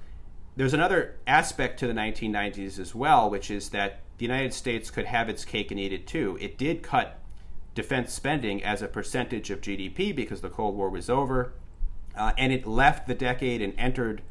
There's 0.58 0.74
another 0.74 1.16
aspect 1.26 1.80
to 1.80 1.88
the 1.88 1.94
1990s 1.94 2.78
as 2.78 2.94
well, 2.94 3.30
which 3.30 3.50
is 3.50 3.70
that 3.70 4.02
the 4.18 4.26
United 4.26 4.54
States 4.54 4.92
could 4.92 5.06
have 5.06 5.30
its 5.30 5.46
cake 5.46 5.72
and 5.72 5.80
eat 5.80 5.94
it 5.94 6.06
too. 6.06 6.38
It 6.42 6.58
did 6.58 6.84
cut 6.84 7.20
defense 7.74 8.14
spending 8.14 8.62
as 8.62 8.82
a 8.82 8.88
percentage 8.90 9.50
of 9.50 9.62
GDP 9.62 10.14
because 10.14 10.42
the 10.42 10.50
Cold 10.50 10.76
War 10.76 10.90
was 10.90 11.10
over, 11.10 11.54
uh, 12.18 12.34
and 12.38 12.52
it 12.52 12.68
left 12.68 13.08
the 13.08 13.16
decade 13.16 13.62
and 13.62 13.74
entered 13.78 14.22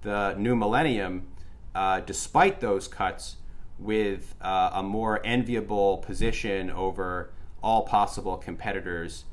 the 0.00 0.34
new 0.38 0.56
millennium, 0.56 1.26
uh, 1.74 2.00
despite 2.00 2.60
those 2.60 2.88
cuts, 2.88 3.36
with 3.78 4.34
uh, 4.40 4.70
a 4.72 4.82
more 4.82 5.20
enviable 5.26 5.98
position 5.98 6.70
over 6.70 7.30
all 7.62 7.82
possible 7.82 8.36
competitors 8.36 9.24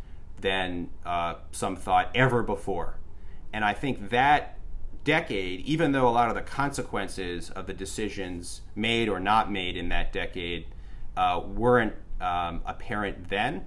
than 0.41 0.89
uh, 1.05 1.35
some 1.51 1.75
thought 1.75 2.09
ever 2.15 2.43
before. 2.43 2.97
And 3.53 3.63
I 3.63 3.73
think 3.73 4.09
that 4.09 4.57
decade, 5.03 5.61
even 5.61 5.91
though 5.91 6.07
a 6.07 6.11
lot 6.11 6.29
of 6.29 6.35
the 6.35 6.41
consequences 6.41 7.49
of 7.49 7.67
the 7.67 7.73
decisions 7.73 8.61
made 8.75 9.09
or 9.09 9.19
not 9.19 9.51
made 9.51 9.75
in 9.75 9.89
that 9.89 10.13
decade 10.13 10.67
uh, 11.17 11.41
weren't 11.45 11.93
um, 12.19 12.61
apparent 12.65 13.29
then, 13.29 13.65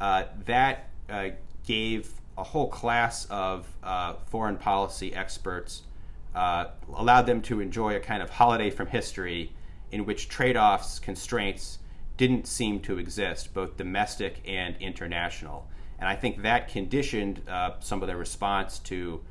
uh, 0.00 0.24
that 0.46 0.90
uh, 1.08 1.28
gave 1.64 2.12
a 2.36 2.42
whole 2.42 2.68
class 2.68 3.26
of 3.26 3.66
uh, 3.82 4.14
foreign 4.26 4.56
policy 4.56 5.14
experts, 5.14 5.82
uh, 6.34 6.66
allowed 6.94 7.26
them 7.26 7.40
to 7.42 7.60
enjoy 7.60 7.94
a 7.94 8.00
kind 8.00 8.22
of 8.22 8.30
holiday 8.30 8.70
from 8.70 8.88
history 8.88 9.52
in 9.92 10.04
which 10.04 10.28
trade 10.28 10.56
offs, 10.56 10.98
constraints 10.98 11.78
didn't 12.16 12.46
seem 12.46 12.80
to 12.80 12.98
exist, 12.98 13.54
both 13.54 13.76
domestic 13.76 14.40
and 14.46 14.76
international. 14.80 15.68
And 16.04 16.10
I 16.10 16.16
think 16.16 16.42
that 16.42 16.68
conditioned 16.68 17.40
uh, 17.48 17.80
some 17.80 18.02
of 18.02 18.08
their 18.08 18.18
response 18.18 18.78
to 18.80 19.22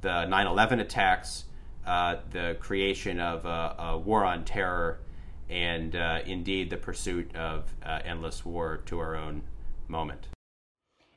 the 0.00 0.26
9 0.26 0.46
11 0.46 0.78
attacks, 0.78 1.46
uh, 1.84 2.18
the 2.30 2.56
creation 2.60 3.18
of 3.18 3.44
a, 3.46 3.74
a, 3.76 3.98
war 3.98 4.24
on 4.24 4.44
terror, 4.44 5.00
and 5.48 5.96
uh, 5.96 6.20
indeed 6.24 6.70
the 6.70 6.76
pursuit 6.76 7.34
of 7.34 7.74
uh, 7.84 7.98
endless 8.04 8.44
war 8.44 8.80
to 8.86 9.00
our 9.00 9.16
own 9.16 9.42
moment. 9.88 10.28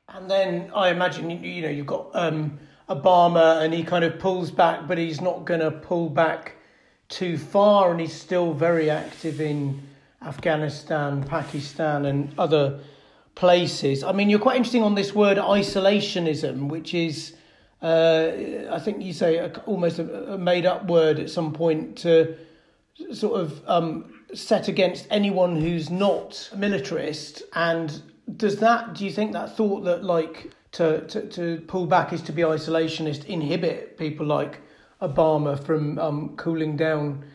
And 0.10 0.28
then 0.28 0.71
I 0.73 0.89
imagine, 0.89 1.30
you 1.30 1.62
know, 1.62 1.69
you've 1.69 1.86
got 1.86 2.10
um, 2.15 2.58
Obama 2.89 3.62
and 3.62 3.71
he 3.71 3.84
kind 3.84 4.04
of 4.04 4.17
pulls 4.17 4.49
back, 4.49 4.88
but 4.88 4.97
he's 4.97 5.21
not 5.21 5.45
going 5.45 5.60
to 5.60 5.69
pull 5.69 6.10
back 6.10 6.56
too 7.10 7.38
far, 7.38 7.91
and 7.91 8.02
he's 8.02 8.19
still 8.19 8.52
very 8.52 8.89
active 8.89 9.39
in 9.39 9.80
Afghanistan, 10.23 11.23
Pakistan, 11.23 12.08
and 12.08 12.34
other 12.39 12.80
places. 13.35 14.03
I 14.03 14.11
mean, 14.11 14.29
you're 14.29 14.39
quite 14.39 14.57
interesting 14.57 14.83
on 14.83 14.95
this 14.95 15.13
word 15.13 15.37
isolationism, 15.37 16.69
which 16.69 16.93
is 16.93 17.35
uh, 17.83 18.31
I 18.71 18.79
think 18.79 19.03
you 19.03 19.11
say 19.11 19.37
a, 19.37 19.49
almost 19.65 19.99
a, 19.99 20.33
a, 20.33 20.37
made 20.37 20.65
up 20.65 20.85
word 20.85 21.19
at 21.19 21.29
some 21.29 21.51
point 21.51 21.97
to 21.97 22.37
sort 23.11 23.41
of 23.41 23.61
um, 23.67 24.23
set 24.33 24.69
against 24.69 25.05
anyone 25.09 25.59
who's 25.59 25.89
not 25.89 26.49
a 26.53 26.55
militarist. 26.55 27.43
And 27.53 28.01
does 28.37 28.57
that, 28.57 28.93
do 28.93 29.03
you 29.03 29.11
think 29.11 29.33
that 29.33 29.57
thought 29.57 29.83
that 29.83 30.03
like 30.03 30.51
to, 30.73 31.05
to, 31.07 31.27
to 31.27 31.61
pull 31.67 31.85
back 31.85 32.13
is 32.13 32.21
to 32.23 32.31
be 32.31 32.41
isolationist 32.43 33.25
inhibit 33.25 33.97
people 33.97 34.25
like 34.25 34.61
Obama 35.01 35.61
from 35.61 35.99
um, 35.99 36.35
cooling 36.37 36.77
down 36.77 37.25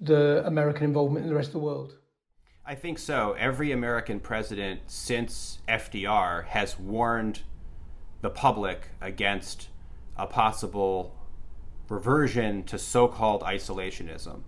the 0.00 0.44
American 0.44 0.84
involvement 0.84 1.22
in 1.24 1.30
the 1.30 1.36
rest 1.36 1.48
of 1.48 1.54
the 1.54 1.60
world? 1.60 1.94
I 2.66 2.74
think 2.74 2.98
so. 2.98 3.36
Every 3.38 3.72
American 3.72 4.20
president 4.20 4.80
since 4.86 5.58
FDR 5.68 6.46
has 6.46 6.78
warned 6.78 7.42
the 8.22 8.30
public 8.30 8.88
against 9.02 9.68
a 10.16 10.26
possible 10.26 11.14
reversion 11.90 12.62
to 12.64 12.78
so 12.78 13.06
called 13.06 13.42
isolationism. 13.42 14.40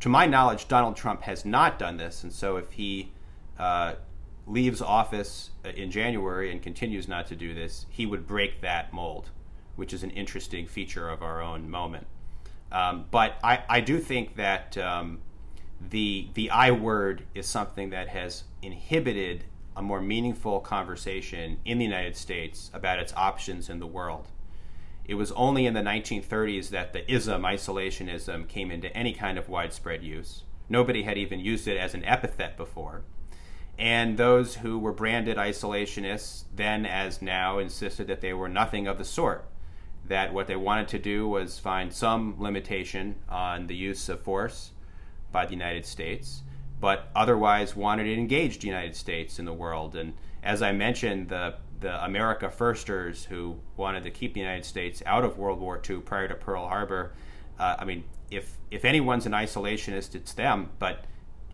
To 0.00 0.08
my 0.08 0.26
knowledge, 0.26 0.68
Donald 0.68 0.94
Trump 0.94 1.22
has 1.22 1.44
not 1.44 1.80
done 1.80 1.96
this, 1.96 2.22
and 2.22 2.32
so 2.32 2.58
if 2.58 2.72
he 2.72 3.12
uh, 3.58 3.94
leaves 4.46 4.80
office 4.80 5.50
in 5.64 5.90
January 5.90 6.52
and 6.52 6.62
continues 6.62 7.08
not 7.08 7.26
to 7.26 7.34
do 7.34 7.54
this, 7.54 7.86
he 7.88 8.06
would 8.06 8.26
break 8.26 8.60
that 8.60 8.92
mold, 8.92 9.30
which 9.74 9.92
is 9.92 10.04
an 10.04 10.10
interesting 10.10 10.66
feature 10.66 11.08
of 11.08 11.22
our 11.22 11.42
own 11.42 11.68
moment. 11.68 12.06
Um, 12.70 13.06
but 13.10 13.36
I, 13.42 13.62
I, 13.68 13.80
do 13.80 13.98
think 13.98 14.36
that 14.36 14.76
um, 14.76 15.20
the 15.80 16.28
the 16.34 16.50
I 16.50 16.70
word 16.70 17.24
is 17.34 17.46
something 17.46 17.90
that 17.90 18.08
has 18.08 18.44
inhibited 18.62 19.44
a 19.76 19.82
more 19.82 20.00
meaningful 20.00 20.60
conversation 20.60 21.58
in 21.64 21.78
the 21.78 21.84
United 21.84 22.16
States 22.16 22.70
about 22.72 22.98
its 22.98 23.12
options 23.14 23.68
in 23.68 23.78
the 23.78 23.86
world. 23.86 24.28
It 25.04 25.14
was 25.14 25.30
only 25.32 25.66
in 25.66 25.74
the 25.74 25.82
1930s 25.82 26.70
that 26.70 26.92
the 26.92 27.08
ism, 27.12 27.42
isolationism, 27.42 28.48
came 28.48 28.70
into 28.70 28.94
any 28.96 29.12
kind 29.12 29.38
of 29.38 29.48
widespread 29.48 30.02
use. 30.02 30.42
Nobody 30.68 31.04
had 31.04 31.18
even 31.18 31.38
used 31.38 31.68
it 31.68 31.76
as 31.76 31.94
an 31.94 32.04
epithet 32.04 32.56
before. 32.56 33.02
And 33.78 34.16
those 34.16 34.56
who 34.56 34.78
were 34.78 34.92
branded 34.92 35.36
isolationists, 35.36 36.44
then 36.54 36.86
as 36.86 37.20
now, 37.20 37.58
insisted 37.58 38.06
that 38.08 38.22
they 38.22 38.32
were 38.32 38.48
nothing 38.48 38.88
of 38.88 38.98
the 38.98 39.04
sort. 39.04 39.44
That 40.08 40.32
what 40.32 40.46
they 40.46 40.56
wanted 40.56 40.88
to 40.88 40.98
do 40.98 41.28
was 41.28 41.58
find 41.58 41.92
some 41.92 42.36
limitation 42.38 43.16
on 43.28 43.66
the 43.66 43.76
use 43.76 44.08
of 44.08 44.22
force 44.22 44.72
by 45.36 45.44
the 45.44 45.52
United 45.52 45.84
States, 45.84 46.42
but 46.80 47.10
otherwise 47.14 47.76
wanted 47.76 48.06
an 48.06 48.18
engaged 48.18 48.64
United 48.64 48.96
States 48.96 49.38
in 49.38 49.44
the 49.44 49.52
world. 49.52 49.94
And 49.94 50.14
as 50.42 50.62
I 50.62 50.72
mentioned, 50.72 51.28
the 51.28 51.56
the 51.80 52.02
America 52.02 52.48
Firsters 52.48 53.26
who 53.26 53.58
wanted 53.76 54.02
to 54.04 54.10
keep 54.10 54.32
the 54.32 54.40
United 54.40 54.64
States 54.64 55.02
out 55.04 55.26
of 55.26 55.36
World 55.36 55.60
War 55.60 55.78
II 55.86 55.98
prior 55.98 56.26
to 56.26 56.34
Pearl 56.34 56.68
Harbor. 56.68 57.12
Uh, 57.58 57.76
I 57.78 57.84
mean, 57.84 58.04
if 58.30 58.56
if 58.70 58.86
anyone's 58.86 59.26
an 59.26 59.32
isolationist, 59.32 60.14
it's 60.14 60.32
them. 60.32 60.70
But 60.78 61.04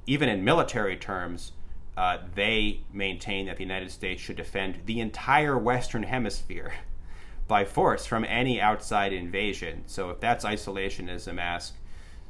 even 0.07 0.29
in 0.29 0.45
military 0.45 0.97
terms, 0.97 1.51
uh, 1.97 2.19
they 2.37 2.83
maintain 2.93 3.47
that 3.47 3.57
the 3.57 3.65
United 3.65 3.91
States 3.91 4.23
should 4.23 4.37
defend 4.37 4.79
the 4.87 5.01
entire 5.01 5.59
Western 5.59 6.05
Hemisphere 6.05 6.73
by 7.49 7.65
force 7.65 8.07
from 8.07 8.25
any 8.27 8.61
outside 8.61 9.13
invasion. 9.13 9.83
So 9.87 10.11
if 10.11 10.21
that's 10.21 10.45
isolationism, 10.45 11.41
ask 11.41 11.75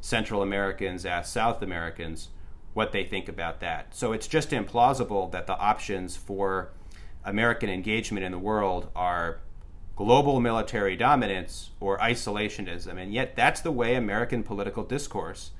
Central 0.02 0.42
Americans, 0.42 1.06
ask 1.06 1.32
South 1.32 1.62
Americans 1.62 2.28
what 2.74 2.90
they 2.90 3.04
think 3.04 3.28
about 3.28 3.60
that. 3.60 3.94
So 3.94 4.12
it's 4.12 4.26
just 4.26 4.50
implausible 4.50 5.30
that 5.30 5.46
the 5.46 5.56
options 5.56 6.16
for 6.16 6.72
American 7.24 7.70
engagement 7.70 8.24
in 8.24 8.32
the 8.32 8.38
world 8.38 8.90
are 8.96 9.38
global 9.94 10.40
military 10.40 10.96
dominance 10.96 11.70
or 11.78 11.98
isolationism. 11.98 13.00
And 13.00 13.14
yet, 13.14 13.36
that's 13.36 13.60
the 13.60 13.70
way 13.70 13.94
American 13.94 14.42
political 14.42 14.82
discourse 14.82 15.52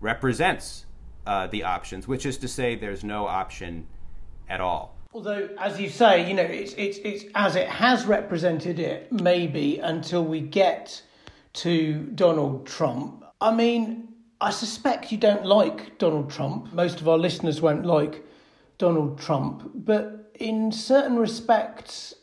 represents 0.00 0.86
uh, 1.26 1.48
the 1.48 1.64
options, 1.64 2.06
which 2.06 2.24
is 2.24 2.38
to 2.38 2.48
say, 2.48 2.76
there's 2.76 3.02
no 3.02 3.26
option 3.26 3.88
at 4.48 4.60
all. 4.60 4.96
Although, 5.12 5.48
as 5.58 5.80
you 5.80 5.88
say, 5.88 6.28
you 6.28 6.34
know, 6.34 6.42
it's, 6.42 6.74
it's, 6.74 6.98
it's 6.98 7.24
as 7.34 7.56
it 7.56 7.66
has 7.66 8.04
represented 8.04 8.78
it, 8.78 9.10
maybe 9.10 9.80
until 9.80 10.24
we 10.24 10.40
get 10.40 11.02
to 11.54 12.04
Donald 12.14 12.68
Trump. 12.68 13.19
I 13.40 13.54
mean, 13.54 14.08
I 14.40 14.50
suspect 14.50 15.12
you 15.12 15.18
don't 15.18 15.44
like 15.44 15.98
Donald 15.98 16.30
Trump. 16.30 16.72
Most 16.72 17.00
of 17.00 17.08
our 17.08 17.18
listeners 17.18 17.60
won't 17.60 17.86
like 17.86 18.24
Donald 18.78 19.18
Trump. 19.18 19.70
But 19.74 20.32
in 20.38 20.72
certain 20.72 21.16
respects, 21.16 22.14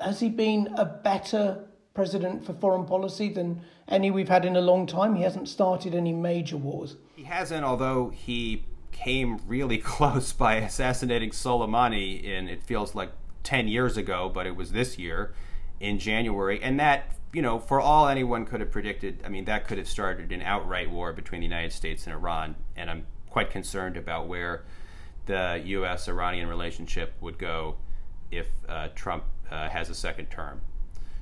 has 0.00 0.20
he 0.20 0.28
been 0.28 0.68
a 0.76 0.84
better 0.84 1.64
president 1.94 2.44
for 2.44 2.52
foreign 2.54 2.84
policy 2.84 3.30
than 3.32 3.62
any 3.88 4.10
we've 4.10 4.28
had 4.28 4.44
in 4.44 4.56
a 4.56 4.60
long 4.60 4.86
time? 4.86 5.14
He 5.14 5.22
hasn't 5.22 5.48
started 5.48 5.94
any 5.94 6.12
major 6.12 6.56
wars. 6.56 6.96
He 7.14 7.24
hasn't, 7.24 7.64
although 7.64 8.10
he 8.10 8.64
came 8.92 9.40
really 9.46 9.78
close 9.94 10.32
by 10.32 10.56
assassinating 10.56 11.30
Soleimani 11.30 12.22
in 12.22 12.48
it 12.48 12.62
feels 12.62 12.94
like 12.94 13.12
10 13.42 13.68
years 13.68 13.96
ago, 13.96 14.30
but 14.32 14.46
it 14.46 14.56
was 14.56 14.72
this 14.72 14.98
year 14.98 15.34
in 15.80 15.98
January. 15.98 16.62
And 16.62 16.80
that, 16.80 17.15
you 17.32 17.42
know, 17.42 17.58
for 17.58 17.80
all 17.80 18.08
anyone 18.08 18.46
could 18.46 18.60
have 18.60 18.70
predicted, 18.70 19.22
I 19.24 19.28
mean, 19.28 19.44
that 19.46 19.66
could 19.66 19.78
have 19.78 19.88
started 19.88 20.32
an 20.32 20.42
outright 20.42 20.90
war 20.90 21.12
between 21.12 21.40
the 21.40 21.46
United 21.46 21.72
States 21.72 22.06
and 22.06 22.14
Iran. 22.14 22.56
And 22.76 22.90
I'm 22.90 23.06
quite 23.28 23.50
concerned 23.50 23.96
about 23.96 24.26
where 24.26 24.64
the 25.26 25.60
U.S. 25.64 26.08
Iranian 26.08 26.48
relationship 26.48 27.14
would 27.20 27.38
go 27.38 27.76
if 28.30 28.48
uh, 28.68 28.88
Trump 28.94 29.24
uh, 29.50 29.68
has 29.68 29.90
a 29.90 29.94
second 29.94 30.26
term. 30.26 30.60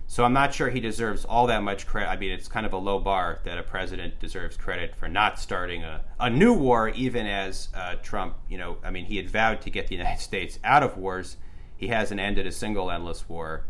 So 0.07 0.25
I'm 0.25 0.33
not 0.33 0.55
sure 0.55 0.69
he 0.69 0.81
deserves 0.81 1.25
all 1.25 1.47
that 1.47 1.63
much 1.63 1.87
credit. 1.87 2.11
I 2.11 2.17
mean, 2.17 2.31
it's 2.31 2.47
kind 2.47 2.67
of 2.67 2.73
a 2.73 2.79
low 2.79 2.99
bar 2.99 3.41
that 3.45 3.59
a 3.59 3.63
president 3.63 4.21
deserves 4.21 4.57
credit 4.57 4.95
for 4.95 5.09
not 5.09 5.41
starting 5.41 5.83
a, 5.83 6.03
a 6.21 6.29
new 6.29 6.53
war, 6.53 6.91
even 6.91 7.27
as 7.27 7.69
uh, 7.75 7.97
Trump, 8.03 8.37
you 8.49 8.59
know, 8.59 8.77
I 8.85 8.91
mean, 8.91 9.07
he 9.07 9.17
had 9.17 9.31
vowed 9.31 9.63
to 9.63 9.71
get 9.71 9.89
the 9.89 9.97
United 9.97 10.21
States 10.21 10.59
out 10.63 10.83
of 10.83 10.97
wars. 10.97 11.39
He 11.77 11.89
hasn't 11.89 12.21
ended 12.21 12.47
a 12.47 12.53
single 12.53 12.91
endless 12.91 13.29
war. 13.29 13.65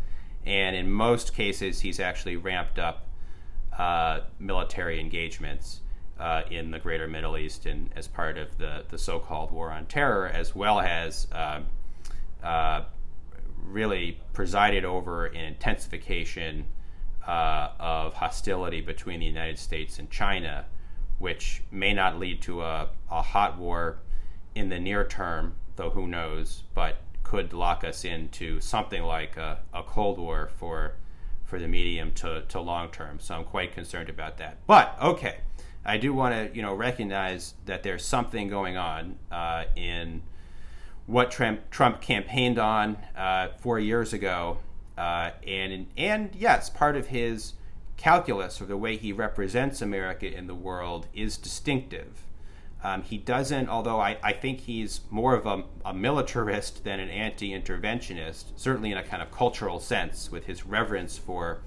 And 0.45 0.75
in 0.75 0.91
most 0.91 1.33
cases, 1.33 1.81
he's 1.81 1.99
actually 1.99 2.37
ramped 2.37 2.77
up 2.77 3.07
uh, 3.77 4.21
military 4.39 4.99
engagements 4.99 5.81
uh, 6.19 6.43
in 6.49 6.71
the 6.71 6.79
greater 6.79 7.07
Middle 7.07 7.37
East 7.37 7.65
and 7.65 7.89
as 7.95 8.07
part 8.07 8.37
of 8.37 8.57
the, 8.57 8.85
the 8.89 8.97
so 8.97 9.19
called 9.19 9.51
war 9.51 9.71
on 9.71 9.85
terror, 9.85 10.27
as 10.27 10.55
well 10.55 10.79
as 10.79 11.27
um, 11.31 11.65
uh, 12.43 12.83
really 13.65 14.21
presided 14.33 14.85
over 14.85 15.25
an 15.25 15.43
intensification 15.43 16.65
uh, 17.27 17.69
of 17.79 18.13
hostility 18.13 18.81
between 18.81 19.19
the 19.19 19.25
United 19.25 19.57
States 19.57 19.99
and 19.99 20.09
China, 20.09 20.65
which 21.17 21.63
may 21.71 21.93
not 21.93 22.19
lead 22.19 22.41
to 22.43 22.61
a, 22.61 22.89
a 23.09 23.21
hot 23.21 23.57
war 23.57 23.97
in 24.53 24.69
the 24.69 24.79
near 24.79 25.05
term, 25.05 25.55
though 25.75 25.89
who 25.89 26.07
knows, 26.07 26.63
but 26.73 26.97
could 27.25 27.51
lock 27.53 27.83
us 27.83 28.05
into 28.05 28.61
something 28.61 29.03
like 29.03 29.35
a, 29.35 29.59
a 29.73 29.83
Cold 29.83 30.17
War 30.17 30.49
for 30.55 30.93
for 31.43 31.59
the 31.59 31.67
medium 31.67 32.11
to, 32.11 32.43
to 32.47 32.59
long 32.59 32.89
term. 32.89 33.19
So 33.19 33.35
I'm 33.35 33.43
quite 33.43 33.73
concerned 33.73 34.09
about 34.09 34.37
that. 34.37 34.57
But 34.65 34.95
okay, 35.01 35.39
I 35.83 35.97
do 35.97 36.13
want 36.13 36.33
to 36.33 36.55
you 36.55 36.61
know 36.61 36.73
recognize 36.73 37.55
that 37.65 37.83
there's 37.83 38.05
something 38.05 38.47
going 38.47 38.77
on 38.77 39.17
uh, 39.31 39.65
in 39.75 40.21
what 41.07 41.31
Trump, 41.31 41.69
Trump 41.69 42.01
campaigned 42.01 42.57
on 42.57 42.97
uh, 43.17 43.49
four 43.59 43.79
years 43.79 44.13
ago, 44.13 44.59
uh, 44.97 45.31
and 45.45 45.87
and 45.97 46.29
yes, 46.35 46.69
part 46.69 46.95
of 46.95 47.07
his 47.07 47.53
calculus 47.97 48.61
or 48.61 48.65
the 48.65 48.77
way 48.77 48.97
he 48.97 49.11
represents 49.11 49.81
America 49.81 50.31
in 50.31 50.47
the 50.47 50.55
world 50.55 51.07
is 51.13 51.37
distinctive. 51.37 52.24
Um, 52.85 53.01
he 53.01 53.17
doesn't, 53.17 53.67
although 53.67 53.99
I, 53.99 54.19
I 54.21 54.31
think 54.31 54.59
he's 54.59 55.01
more 55.09 55.33
of 55.33 55.47
a, 55.47 55.63
a 55.83 55.91
militarist 55.91 56.83
than 56.83 56.99
an 56.99 57.09
anti 57.09 57.49
interventionist, 57.49 58.43
certainly 58.57 58.91
in 58.91 58.97
a 58.99 59.01
kind 59.01 59.23
of 59.23 59.31
cultural 59.31 59.79
sense, 59.79 60.31
with 60.31 60.45
his 60.45 60.67
reverence 60.67 61.17
for 61.17 61.61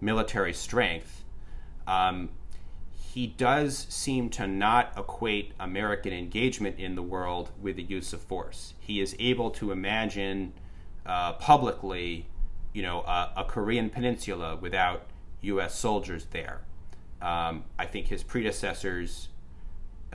military 0.00 0.54
strength. 0.54 1.24
Um, 1.86 2.30
he 2.90 3.26
does 3.26 3.86
seem 3.90 4.30
to 4.30 4.46
not 4.46 4.94
equate 4.96 5.52
American 5.60 6.14
engagement 6.14 6.78
in 6.78 6.94
the 6.94 7.02
world 7.02 7.50
with 7.60 7.76
the 7.76 7.82
use 7.82 8.14
of 8.14 8.22
force. 8.22 8.72
He 8.80 9.02
is 9.02 9.14
able 9.18 9.50
to 9.50 9.72
imagine 9.72 10.54
uh, 11.04 11.34
publicly, 11.34 12.28
you 12.72 12.80
know, 12.80 13.02
a, 13.02 13.30
a, 13.36 13.44
Korean 13.44 13.90
peninsula 13.90 14.56
without 14.56 15.02
U.S. 15.42 15.78
soldiers 15.78 16.28
there. 16.30 16.62
Um, 17.20 17.64
I 17.78 17.84
think 17.84 18.06
his 18.06 18.22
predecessors, 18.22 19.28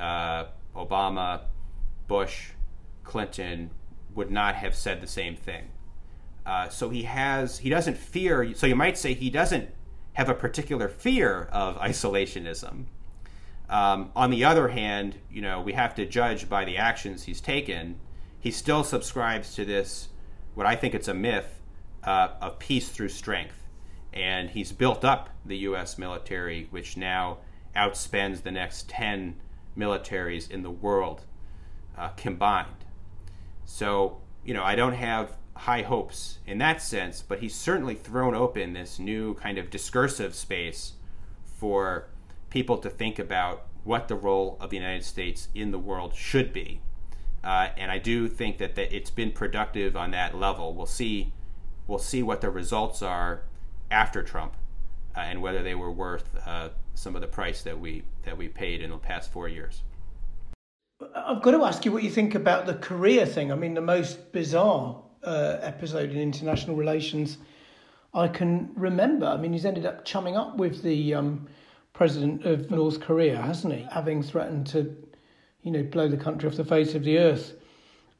uh, 0.02 0.48
Obama, 0.76 1.42
Bush, 2.08 2.50
Clinton, 3.04 3.70
would 4.16 4.32
not 4.32 4.56
have 4.56 4.76
said 4.76 5.00
the 5.00 5.08
same 5.08 5.36
thing. 5.36 5.70
Uh, 6.46 6.68
so 6.70 6.90
he 6.90 7.04
has, 7.04 7.60
he 7.60 7.70
doesn't 7.70 7.98
fear. 7.98 8.54
So 8.56 8.68
you 8.68 8.76
might 8.76 8.98
say 8.98 9.14
he 9.14 9.30
doesn't 9.30 9.70
have 10.14 10.28
a 10.28 10.34
particular 10.34 10.90
fear 10.90 11.48
of 11.52 11.76
isolationism. 11.78 12.86
Um, 13.70 14.12
on 14.16 14.32
the 14.32 14.44
other 14.44 14.68
hand, 14.70 15.16
you 15.32 15.42
know, 15.42 15.62
we 15.62 15.74
have 15.74 15.96
to 15.96 16.06
judge 16.06 16.50
by 16.50 16.66
the 16.66 16.78
actions 16.78 17.24
he's 17.24 17.40
taken. 17.40 18.00
He 18.40 18.52
still 18.52 18.84
subscribes 18.84 19.56
to 19.56 19.64
this, 19.64 20.10
what 20.56 20.66
I 20.66 20.76
think 20.76 20.94
it's 20.94 21.08
a 21.08 21.14
myth, 21.14 21.62
uh, 22.04 22.30
of 22.42 22.60
peace 22.60 22.90
through 22.90 23.10
strength. 23.10 23.64
And 24.12 24.50
he's 24.50 24.74
built 24.74 25.06
up 25.06 25.30
the 25.46 25.58
U.S. 25.60 25.98
military, 25.98 26.68
which 26.70 26.98
now 26.98 27.38
outspends 27.74 28.44
the 28.44 28.52
next 28.52 28.90
10 28.90 29.36
militaries 29.78 30.50
in 30.50 30.64
the 30.64 30.72
world 30.72 31.26
uh, 31.98 32.10
combined. 32.10 32.86
So, 33.66 34.22
you 34.44 34.54
know, 34.54 34.64
I 34.64 34.76
don't 34.76 34.94
have 34.94 35.38
high 35.56 35.84
hopes 35.84 36.40
in 36.48 36.58
that 36.58 36.82
sense, 36.82 37.22
but 37.22 37.40
he's 37.40 37.56
certainly 37.56 37.96
thrown 37.96 38.34
open 38.34 38.74
this 38.74 39.00
new 39.00 39.36
kind 39.36 39.58
of 39.58 39.70
discursive 39.70 40.34
space 40.36 40.94
for 41.46 42.08
people 42.50 42.78
to 42.80 42.90
think 42.90 43.20
about 43.20 43.68
what 43.84 44.08
the 44.08 44.16
role 44.16 44.58
of 44.60 44.70
the 44.70 44.78
United 44.78 45.04
States 45.04 45.48
in 45.54 45.72
the 45.72 45.80
world 45.80 46.14
should 46.16 46.52
be. 46.52 46.82
Uh, 47.44 47.70
and 47.78 47.92
I 47.92 47.98
do 47.98 48.28
think 48.28 48.58
that, 48.60 48.76
that 48.76 48.96
it's 48.96 49.10
been 49.10 49.32
productive 49.32 49.96
on 49.96 50.12
that 50.12 50.38
level. 50.38 50.74
We'll 50.76 50.86
see, 50.86 51.34
we'll 51.88 52.00
see 52.00 52.22
what 52.22 52.42
the 52.42 52.50
results 52.50 53.02
are 53.02 53.44
after 53.90 54.22
Trump, 54.24 54.56
uh, 55.16 55.22
and 55.22 55.42
whether 55.42 55.64
they 55.64 55.76
were 55.76 55.92
worth 55.92 56.36
uh, 56.46 56.70
some 56.96 57.16
of 57.16 57.22
the 57.22 57.28
price 57.28 57.62
that 57.64 57.80
we 57.80 58.04
that 58.24 58.38
we 58.38 58.48
paid 58.48 58.82
in 58.82 58.92
the 58.92 58.98
past 58.98 59.32
four 59.32 59.48
years. 59.48 59.82
I've 61.16 61.42
got 61.42 61.52
to 61.52 61.64
ask 61.64 61.84
you 61.86 61.92
what 61.92 62.04
you 62.04 62.12
think 62.12 62.36
about 62.36 62.66
the 62.66 62.76
Korea 62.76 63.26
thing. 63.26 63.52
I 63.52 63.56
mean, 63.56 63.74
the 63.74 63.82
most 63.82 64.32
bizarre 64.32 65.02
uh, 65.24 65.58
episode 65.62 66.12
in 66.12 66.18
international 66.18 66.76
relations 66.76 67.38
I 68.14 68.28
can 68.28 68.72
remember. 68.76 69.26
I 69.26 69.38
mean, 69.38 69.54
he's 69.54 69.66
ended 69.66 69.86
up 69.86 70.04
chumming 70.04 70.36
up 70.36 70.58
with 70.58 70.84
the 70.84 71.14
um, 71.14 71.48
president 71.94 72.46
of 72.46 72.70
North 72.70 73.00
Korea, 73.00 73.42
hasn't 73.42 73.74
he? 73.74 73.88
Having 73.92 74.24
threatened 74.24 74.68
to, 74.68 74.96
you 75.64 75.72
know, 75.72 75.84
blow 75.84 76.08
the 76.08 76.18
country 76.18 76.50
off 76.50 76.56
the 76.56 76.66
face 76.66 76.94
of 76.94 77.04
the 77.04 77.18
earth 77.20 77.54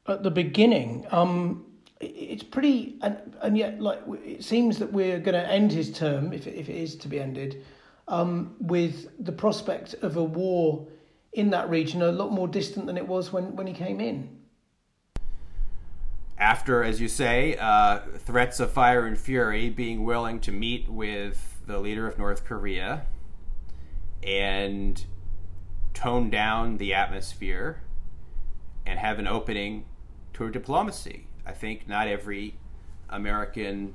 at 0.08 0.22
the 0.22 0.30
beginning. 0.30 1.06
Um, 1.10 1.66
it's 2.00 2.42
pretty, 2.42 2.96
and 3.02 3.36
and 3.42 3.56
yet, 3.56 3.80
like 3.80 4.00
it 4.24 4.42
seems 4.42 4.78
that 4.78 4.92
we're 4.92 5.20
going 5.20 5.34
to 5.34 5.48
end 5.48 5.70
his 5.70 5.92
term, 5.92 6.32
if 6.32 6.46
if 6.46 6.68
it 6.68 6.76
is 6.76 6.96
to 6.96 7.08
be 7.08 7.20
ended, 7.20 7.64
um, 8.12 8.54
with 8.60 9.08
the 9.24 9.32
prospect 9.32 9.94
of 10.02 10.16
a 10.16 10.24
war 10.24 10.86
in 11.32 11.50
that 11.50 11.68
region 11.70 12.02
a 12.02 12.12
lot 12.12 12.30
more 12.30 12.46
distant 12.46 12.86
than 12.86 12.96
it 12.96 13.08
was 13.08 13.32
when 13.32 13.56
when 13.56 13.66
he 13.66 13.72
came 13.72 14.00
in 14.00 14.42
after, 16.42 16.82
as 16.82 17.00
you 17.00 17.06
say, 17.06 17.56
uh, 17.60 18.00
threats 18.18 18.58
of 18.58 18.72
fire 18.72 19.06
and 19.06 19.16
fury, 19.16 19.70
being 19.70 20.02
willing 20.02 20.40
to 20.40 20.50
meet 20.50 20.88
with 20.88 21.60
the 21.68 21.78
leader 21.78 22.08
of 22.08 22.18
North 22.18 22.44
Korea 22.44 23.06
and 24.24 25.04
tone 25.94 26.30
down 26.30 26.78
the 26.78 26.92
atmosphere 26.94 27.82
and 28.84 28.98
have 28.98 29.20
an 29.20 29.28
opening 29.28 29.84
to 30.32 30.50
diplomacy. 30.50 31.28
I 31.46 31.52
think 31.52 31.86
not 31.86 32.08
every 32.08 32.56
American 33.08 33.94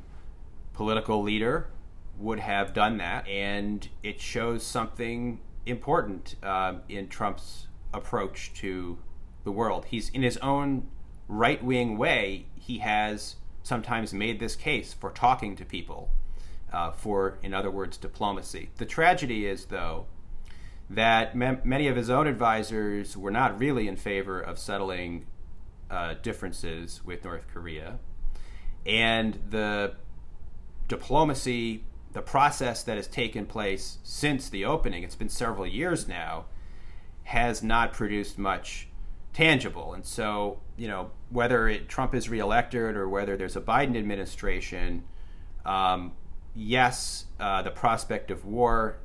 political 0.74 1.22
leader 1.22 1.68
would 2.18 2.40
have 2.40 2.74
done 2.74 2.98
that, 2.98 3.28
and 3.28 3.88
it 4.04 4.20
shows 4.20 4.64
something 4.64 5.40
important 5.66 6.36
uh, 6.42 6.76
in 6.90 7.08
Trump's 7.08 7.68
approach 7.94 8.54
to 8.56 8.98
the 9.44 9.52
world. 9.52 9.86
He's 9.86 10.10
in 10.10 10.24
his 10.24 10.38
own 10.38 10.88
right 11.28 11.64
wing 11.64 11.98
way, 11.98 12.46
he 12.56 12.80
has 12.80 13.36
sometimes 13.64 14.14
made 14.14 14.40
this 14.40 14.56
case 14.56 14.94
for 14.94 15.12
talking 15.12 15.56
to 15.58 15.66
people, 15.66 16.10
uh, 16.72 16.92
for, 16.92 17.38
in 17.44 17.54
other 17.54 17.70
words, 17.70 17.98
diplomacy. 17.98 18.70
The 18.78 18.86
tragedy 18.86 19.46
is, 19.46 19.66
though, 19.66 20.06
that 20.90 21.36
many 21.36 21.88
of 21.88 21.98
his 21.98 22.10
own 22.10 22.28
advisors 22.28 23.18
were 23.18 23.32
not 23.32 23.60
really 23.60 23.88
in 23.88 23.98
favor 23.98 24.40
of 24.40 24.58
settling 24.58 25.26
uh, 25.92 26.16
differences 26.22 27.02
with 27.06 27.26
North 27.26 27.46
Korea. 27.54 28.00
And 28.86 29.38
the 29.50 29.96
diplomacy, 30.88 31.84
the 32.14 32.22
process 32.22 32.84
that 32.84 32.98
has 32.98 33.08
taken 33.08 33.46
place 33.46 33.98
since 34.04 34.50
the 34.50 34.66
opening, 34.66 35.04
it's 35.04 35.16
been 35.16 35.30
several 35.30 35.68
years 35.68 36.08
now, 36.08 36.46
has 37.24 37.62
not 37.62 37.94
produced 37.94 38.38
much 38.38 38.88
tangible. 39.34 39.94
And 39.94 40.06
so, 40.06 40.60
you 40.78 40.88
know, 40.88 41.12
whether 41.30 41.68
it, 41.68 41.90
Trump 41.90 42.16
is 42.16 42.30
reelected 42.30 42.96
or 42.96 43.08
whether 43.08 43.38
there's 43.38 43.56
a 43.56 43.62
Biden 43.62 43.98
administration, 43.98 45.04
um, 45.66 46.14
yes, 46.56 47.26
uh, 47.40 47.62
the 47.62 47.72
prospect 47.72 48.32
of 48.32 48.46
war 48.46 48.98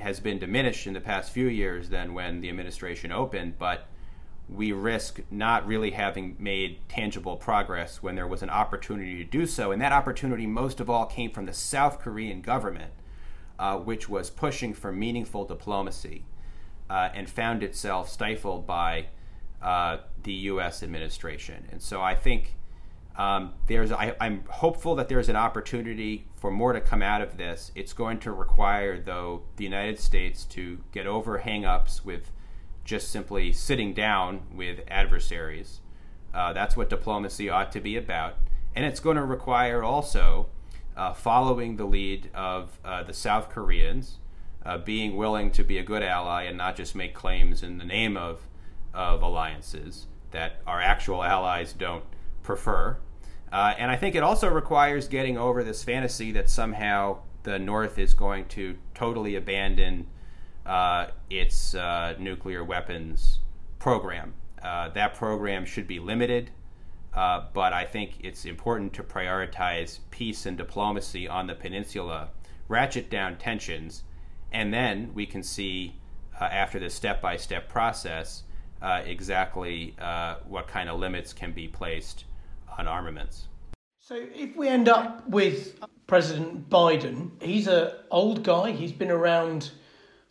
has 0.00 0.20
been 0.20 0.38
diminished 0.38 0.86
in 0.86 0.92
the 0.92 1.00
past 1.00 1.32
few 1.32 1.46
years 1.46 1.88
than 1.88 2.14
when 2.14 2.40
the 2.40 2.48
administration 2.48 3.10
opened, 3.10 3.58
but 3.58 3.86
we 4.48 4.72
risk 4.72 5.20
not 5.30 5.66
really 5.66 5.90
having 5.90 6.36
made 6.38 6.78
tangible 6.88 7.36
progress 7.36 8.02
when 8.02 8.14
there 8.14 8.26
was 8.26 8.42
an 8.42 8.50
opportunity 8.50 9.16
to 9.16 9.24
do 9.24 9.46
so. 9.46 9.72
And 9.72 9.82
that 9.82 9.92
opportunity, 9.92 10.46
most 10.46 10.80
of 10.80 10.88
all, 10.88 11.04
came 11.04 11.30
from 11.30 11.46
the 11.46 11.52
South 11.52 11.98
Korean 12.00 12.40
government, 12.40 12.92
uh, 13.58 13.76
which 13.76 14.08
was 14.08 14.30
pushing 14.30 14.72
for 14.72 14.90
meaningful 14.90 15.44
diplomacy 15.44 16.24
uh, 16.88 17.10
and 17.14 17.28
found 17.28 17.62
itself 17.62 18.08
stifled 18.08 18.66
by 18.66 19.06
uh, 19.60 19.98
the 20.22 20.32
U.S. 20.32 20.82
administration. 20.82 21.68
And 21.70 21.82
so 21.82 22.00
I 22.00 22.14
think 22.14 22.54
um, 23.16 23.52
there's 23.66 23.90
I, 23.92 24.14
am 24.20 24.44
hopeful 24.48 24.94
that 24.94 25.08
there's 25.08 25.28
an 25.28 25.36
opportunity 25.36 26.26
for 26.36 26.50
more 26.50 26.72
to 26.72 26.80
come 26.80 27.02
out 27.02 27.20
of 27.20 27.36
this. 27.36 27.72
It's 27.74 27.92
going 27.92 28.20
to 28.20 28.32
require, 28.32 28.98
though, 28.98 29.42
the 29.56 29.64
United 29.64 29.98
States 29.98 30.44
to 30.46 30.78
get 30.92 31.06
over 31.06 31.40
hangups 31.40 32.04
with 32.04 32.30
just 32.88 33.10
simply 33.10 33.52
sitting 33.52 33.92
down 33.92 34.40
with 34.50 34.80
adversaries. 34.88 35.82
Uh, 36.32 36.54
that's 36.54 36.74
what 36.74 36.88
diplomacy 36.88 37.50
ought 37.50 37.70
to 37.70 37.80
be 37.80 37.98
about. 37.98 38.36
And 38.74 38.86
it's 38.86 38.98
going 38.98 39.18
to 39.18 39.24
require 39.24 39.82
also 39.82 40.46
uh, 40.96 41.12
following 41.12 41.76
the 41.76 41.84
lead 41.84 42.30
of 42.34 42.78
uh, 42.82 43.02
the 43.02 43.12
South 43.12 43.50
Koreans, 43.50 44.16
uh, 44.64 44.78
being 44.78 45.18
willing 45.18 45.50
to 45.50 45.62
be 45.62 45.76
a 45.76 45.82
good 45.82 46.02
ally 46.02 46.44
and 46.44 46.56
not 46.56 46.76
just 46.76 46.94
make 46.94 47.12
claims 47.12 47.62
in 47.62 47.76
the 47.76 47.84
name 47.84 48.16
of, 48.16 48.48
of 48.94 49.20
alliances 49.20 50.06
that 50.30 50.62
our 50.66 50.80
actual 50.80 51.22
allies 51.22 51.74
don't 51.74 52.04
prefer. 52.42 52.96
Uh, 53.52 53.74
and 53.76 53.90
I 53.90 53.96
think 53.96 54.14
it 54.14 54.22
also 54.22 54.48
requires 54.48 55.08
getting 55.08 55.36
over 55.36 55.62
this 55.62 55.84
fantasy 55.84 56.32
that 56.32 56.48
somehow 56.48 57.18
the 57.42 57.58
North 57.58 57.98
is 57.98 58.14
going 58.14 58.46
to 58.46 58.78
totally 58.94 59.36
abandon 59.36 60.06
its 61.30 61.74
uh, 61.74 62.14
nuclear 62.18 62.64
weapons 62.64 63.40
program. 63.78 64.34
Uh, 64.62 64.88
that 64.90 65.14
program 65.14 65.64
should 65.64 65.86
be 65.86 65.98
limited, 65.98 66.50
uh, 67.14 67.44
but 67.52 67.72
I 67.72 67.84
think 67.84 68.18
it's 68.20 68.44
important 68.44 68.92
to 68.94 69.02
prioritize 69.02 70.00
peace 70.10 70.46
and 70.46 70.56
diplomacy 70.56 71.28
on 71.28 71.46
the 71.46 71.54
peninsula, 71.54 72.30
ratchet 72.66 73.08
down 73.08 73.36
tensions, 73.38 74.02
and 74.52 74.72
then 74.72 75.12
we 75.14 75.26
can 75.26 75.42
see 75.42 75.94
uh, 76.40 76.44
after 76.44 76.78
the 76.78 76.90
step 76.90 77.20
by 77.22 77.36
step 77.36 77.68
process 77.68 78.44
exactly 78.82 79.96
what 80.46 80.68
kind 80.68 80.88
of 80.88 81.00
limits 81.00 81.32
can 81.32 81.52
be 81.52 81.66
placed 81.66 82.24
on 82.78 82.86
armaments. 82.86 83.48
So, 84.00 84.14
if 84.34 84.56
we 84.56 84.68
end 84.68 84.88
up 84.88 85.28
with 85.28 85.78
President 86.06 86.70
Biden, 86.70 87.30
he's 87.42 87.66
an 87.66 87.90
old 88.10 88.42
guy. 88.42 88.70
He's 88.70 88.92
been 88.92 89.10
around 89.10 89.72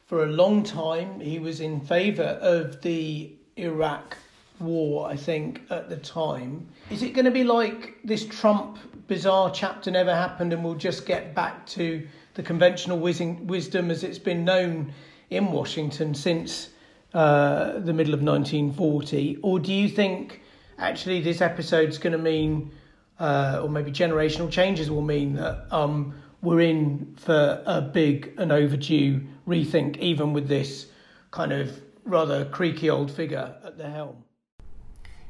for 0.07 0.23
a 0.23 0.27
long 0.27 0.63
time. 0.63 1.19
He 1.19 1.37
was 1.37 1.59
in 1.59 1.81
favour 1.81 2.39
of 2.41 2.81
the 2.81 3.31
Iraq 3.57 4.17
war, 4.59 5.07
I 5.07 5.15
think, 5.15 5.61
at 5.69 5.89
the 5.89 5.97
time. 5.97 6.67
Is 6.89 7.03
it 7.03 7.13
going 7.13 7.25
to 7.25 7.31
be 7.31 7.43
like 7.43 7.97
this 8.03 8.25
Trump 8.25 8.79
bizarre 9.07 9.51
chapter 9.51 9.91
never 9.91 10.13
happened 10.13 10.51
and 10.53 10.63
we'll 10.63 10.75
just 10.75 11.05
get 11.05 11.35
back 11.35 11.65
to 11.67 12.07
the 12.33 12.43
conventional 12.43 12.97
wisdom 12.99 13.91
as 13.91 14.03
it's 14.03 14.19
been 14.19 14.43
known 14.43 14.93
in 15.29 15.51
Washington 15.51 16.13
since 16.13 16.69
uh, 17.13 17.79
the 17.79 17.93
middle 17.93 18.13
of 18.13 18.21
1940? 18.21 19.37
Or 19.41 19.59
do 19.59 19.73
you 19.73 19.89
think 19.89 20.41
actually 20.77 21.21
this 21.21 21.41
episode's 21.41 21.97
going 21.97 22.13
to 22.13 22.17
mean, 22.17 22.71
uh, 23.19 23.61
or 23.61 23.69
maybe 23.69 23.91
generational 23.91 24.49
changes 24.49 24.89
will 24.89 25.01
mean 25.01 25.33
that 25.35 25.65
um, 25.71 26.13
we're 26.41 26.61
in 26.61 27.13
for 27.17 27.61
a 27.65 27.81
big 27.81 28.33
and 28.37 28.51
overdue 28.51 29.21
rethink, 29.47 29.97
even 29.97 30.33
with 30.33 30.47
this 30.47 30.87
kind 31.31 31.51
of 31.51 31.81
rather 32.03 32.45
creaky 32.45 32.89
old 32.89 33.09
figure 33.11 33.55
at 33.63 33.77
the 33.77 33.89
helm? 33.89 34.23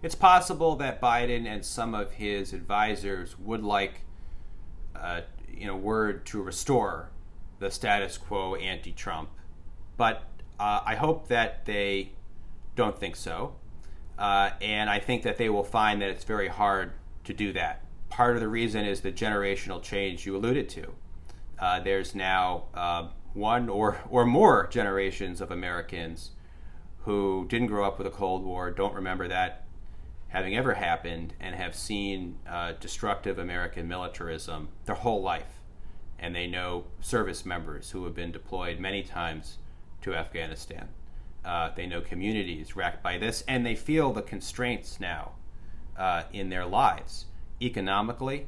It's 0.02 0.16
possible 0.16 0.76
that 0.76 1.02
Biden 1.02 1.48
and 1.48 1.66
some 1.66 1.96
of 1.96 2.14
his 2.14 2.54
advisors 2.54 3.38
would 3.40 3.64
like, 3.64 4.02
uh, 4.96 5.22
in 5.56 5.70
a 5.70 5.76
word, 5.76 6.26
to 6.28 6.42
restore 6.42 7.10
the 7.60 7.72
status 7.72 8.18
quo 8.18 8.56
ante 8.56 8.92
Trump. 8.92 9.30
But 9.98 10.24
uh, 10.60 10.82
I 10.86 10.96
hope 10.96 11.28
that 11.30 11.66
they 11.66 12.12
don't 12.76 12.98
think 12.98 13.16
so. 13.16 13.56
Uh, 14.18 14.52
and 14.62 14.90
I 14.90 15.00
think 15.00 15.24
that 15.24 15.38
they 15.38 15.50
will 15.50 15.64
find 15.64 16.02
that 16.02 16.10
it's 16.10 16.24
very 16.24 16.48
hard 16.48 16.92
to 17.24 17.34
do 17.34 17.54
that. 17.54 17.84
Part 18.10 18.36
of 18.36 18.42
the 18.42 18.48
reason 18.48 18.86
is 18.86 19.02
the 19.02 19.12
generational 19.12 19.82
change 19.82 20.26
you 20.26 20.36
alluded 20.36 20.70
to. 20.70 20.94
Uh, 21.60 21.80
there's 21.80 22.16
now 22.16 22.66
uh, 22.74 23.08
one 23.38 23.70
or, 23.70 24.00
or 24.10 24.26
more 24.26 24.68
generations 24.68 25.40
of 25.40 25.52
Americans 25.52 26.32
who 27.04 27.46
didn't 27.48 27.68
grow 27.68 27.86
up 27.86 27.98
with 27.98 28.08
a 28.08 28.12
Cold 28.12 28.44
War, 28.44 28.72
don't 28.72 28.94
remember 28.94 29.28
that 29.28 29.68
having 30.30 30.56
ever 30.56 30.74
happened, 30.74 31.34
and 31.40 31.56
have 31.56 31.74
seen 31.74 32.38
uh, 32.50 32.74
destructive 32.80 33.40
American 33.40 33.88
militarism 33.88 34.70
their 34.86 34.96
whole 34.96 35.22
life. 35.22 35.62
And 36.20 36.36
they 36.36 36.48
know 36.48 36.86
service 37.00 37.46
members 37.46 37.92
who 37.92 38.04
have 38.04 38.16
been 38.16 38.32
deployed 38.32 38.80
many 38.80 39.04
times 39.04 39.58
to 40.02 40.16
Afghanistan. 40.16 40.90
Uh, 41.46 41.70
they 41.76 41.86
know 41.86 42.02
communities 42.02 42.76
racked 42.76 43.02
by 43.02 43.18
this, 43.18 43.44
and 43.48 43.66
they 43.66 43.76
feel 43.76 44.12
the 44.12 44.22
constraints 44.22 45.00
now 45.00 45.32
uh, 45.98 46.24
in 46.34 46.50
their 46.50 46.66
lives, 46.66 47.26
economically, 47.62 48.48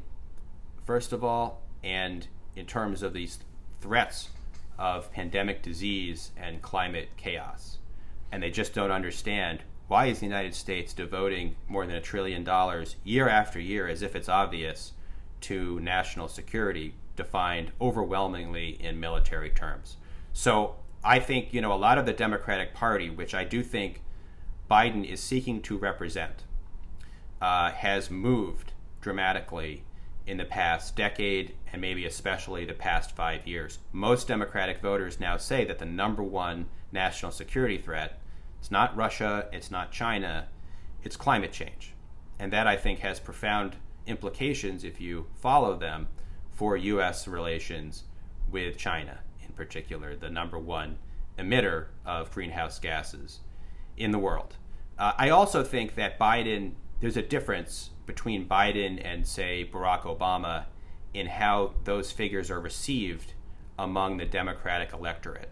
first 0.85 1.13
of 1.13 1.23
all, 1.23 1.61
and 1.81 2.27
in 2.55 2.65
terms 2.65 3.01
of 3.01 3.13
these 3.13 3.39
threats 3.79 4.29
of 4.79 5.11
pandemic 5.11 5.61
disease 5.61 6.31
and 6.37 6.61
climate 6.61 7.09
chaos. 7.17 7.77
And 8.31 8.41
they 8.41 8.49
just 8.49 8.73
don't 8.73 8.91
understand 8.91 9.59
why 9.89 10.05
is 10.05 10.19
the 10.19 10.25
United 10.25 10.55
States 10.55 10.93
devoting 10.93 11.55
more 11.67 11.85
than 11.85 11.95
a 11.95 12.01
trillion 12.01 12.43
dollars 12.43 12.95
year 13.03 13.27
after 13.27 13.59
year 13.59 13.87
as 13.87 14.01
if 14.01 14.15
it's 14.15 14.29
obvious 14.29 14.93
to 15.41 15.79
national 15.81 16.27
security 16.27 16.93
defined 17.15 17.71
overwhelmingly 17.81 18.77
in 18.79 18.99
military 18.99 19.49
terms. 19.49 19.97
So 20.31 20.77
I 21.03 21.19
think, 21.19 21.53
you 21.53 21.59
know, 21.59 21.73
a 21.73 21.75
lot 21.75 21.97
of 21.97 22.05
the 22.05 22.13
Democratic 22.13 22.73
Party, 22.73 23.09
which 23.09 23.33
I 23.33 23.43
do 23.43 23.61
think 23.63 24.01
Biden 24.71 25.05
is 25.05 25.19
seeking 25.19 25.61
to 25.63 25.77
represent, 25.77 26.43
uh, 27.41 27.71
has 27.71 28.09
moved 28.09 28.71
dramatically 29.01 29.83
in 30.27 30.37
the 30.37 30.45
past 30.45 30.95
decade 30.95 31.55
and 31.71 31.81
maybe 31.81 32.05
especially 32.05 32.65
the 32.65 32.73
past 32.73 33.15
five 33.15 33.47
years. 33.47 33.79
Most 33.91 34.27
Democratic 34.27 34.81
voters 34.81 35.19
now 35.19 35.37
say 35.37 35.65
that 35.65 35.79
the 35.79 35.85
number 35.85 36.23
one 36.23 36.67
national 36.91 37.31
security 37.31 37.77
threat 37.77 38.19
is 38.61 38.71
not 38.71 38.95
Russia, 38.95 39.47
it's 39.51 39.71
not 39.71 39.91
China, 39.91 40.47
it's 41.03 41.15
climate 41.15 41.51
change. 41.51 41.93
And 42.39 42.51
that 42.53 42.67
I 42.67 42.75
think 42.75 42.99
has 42.99 43.19
profound 43.19 43.75
implications 44.07 44.83
if 44.83 44.99
you 44.99 45.27
follow 45.35 45.77
them 45.77 46.07
for 46.51 46.75
U.S. 46.75 47.27
relations 47.27 48.03
with 48.51 48.77
China 48.77 49.19
in 49.45 49.53
particular, 49.53 50.15
the 50.15 50.29
number 50.29 50.57
one 50.57 50.97
emitter 51.37 51.85
of 52.05 52.31
greenhouse 52.31 52.79
gases 52.79 53.39
in 53.97 54.11
the 54.11 54.19
world. 54.19 54.55
Uh, 54.97 55.13
I 55.17 55.29
also 55.29 55.63
think 55.63 55.95
that 55.95 56.19
Biden, 56.19 56.73
there's 56.99 57.17
a 57.17 57.21
difference 57.21 57.91
between 58.05 58.47
Biden 58.47 59.01
and, 59.03 59.25
say, 59.25 59.69
Barack 59.71 60.01
Obama 60.01 60.65
in 61.13 61.27
how 61.27 61.73
those 61.83 62.11
figures 62.11 62.51
are 62.51 62.59
received 62.59 63.33
among 63.77 64.17
the 64.17 64.25
Democratic 64.25 64.93
electorate. 64.93 65.49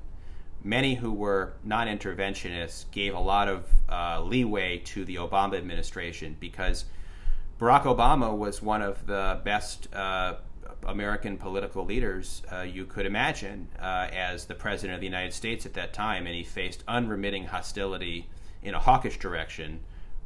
Many 0.63 0.95
who 0.95 1.13
were 1.13 1.53
non 1.63 1.87
interventionists 1.87 2.89
gave 2.91 3.13
a 3.13 3.19
lot 3.19 3.47
of 3.47 3.65
uh, 3.89 4.21
leeway 4.21 4.79
to 4.79 5.05
the 5.05 5.15
Obama 5.15 5.57
administration 5.57 6.35
because 6.39 6.85
Barack 7.59 7.83
Obama 7.83 8.35
was 8.37 8.61
one 8.61 8.81
of 8.81 9.07
the 9.07 9.39
best 9.43 9.93
uh, 9.93 10.35
American 10.85 11.37
political 11.37 11.85
leaders 11.85 12.43
uh, 12.51 12.61
you 12.61 12.85
could 12.85 13.05
imagine 13.05 13.67
uh, 13.79 14.07
as 14.11 14.45
the 14.45 14.55
president 14.55 14.95
of 14.95 15.01
the 15.01 15.07
United 15.07 15.33
States 15.33 15.65
at 15.65 15.73
that 15.73 15.93
time, 15.93 16.25
and 16.27 16.35
he 16.35 16.43
faced 16.43 16.83
unremitting 16.87 17.45
hostility 17.45 18.29
in 18.61 18.73
a 18.73 18.79
hawkish 18.79 19.17
direction 19.17 19.79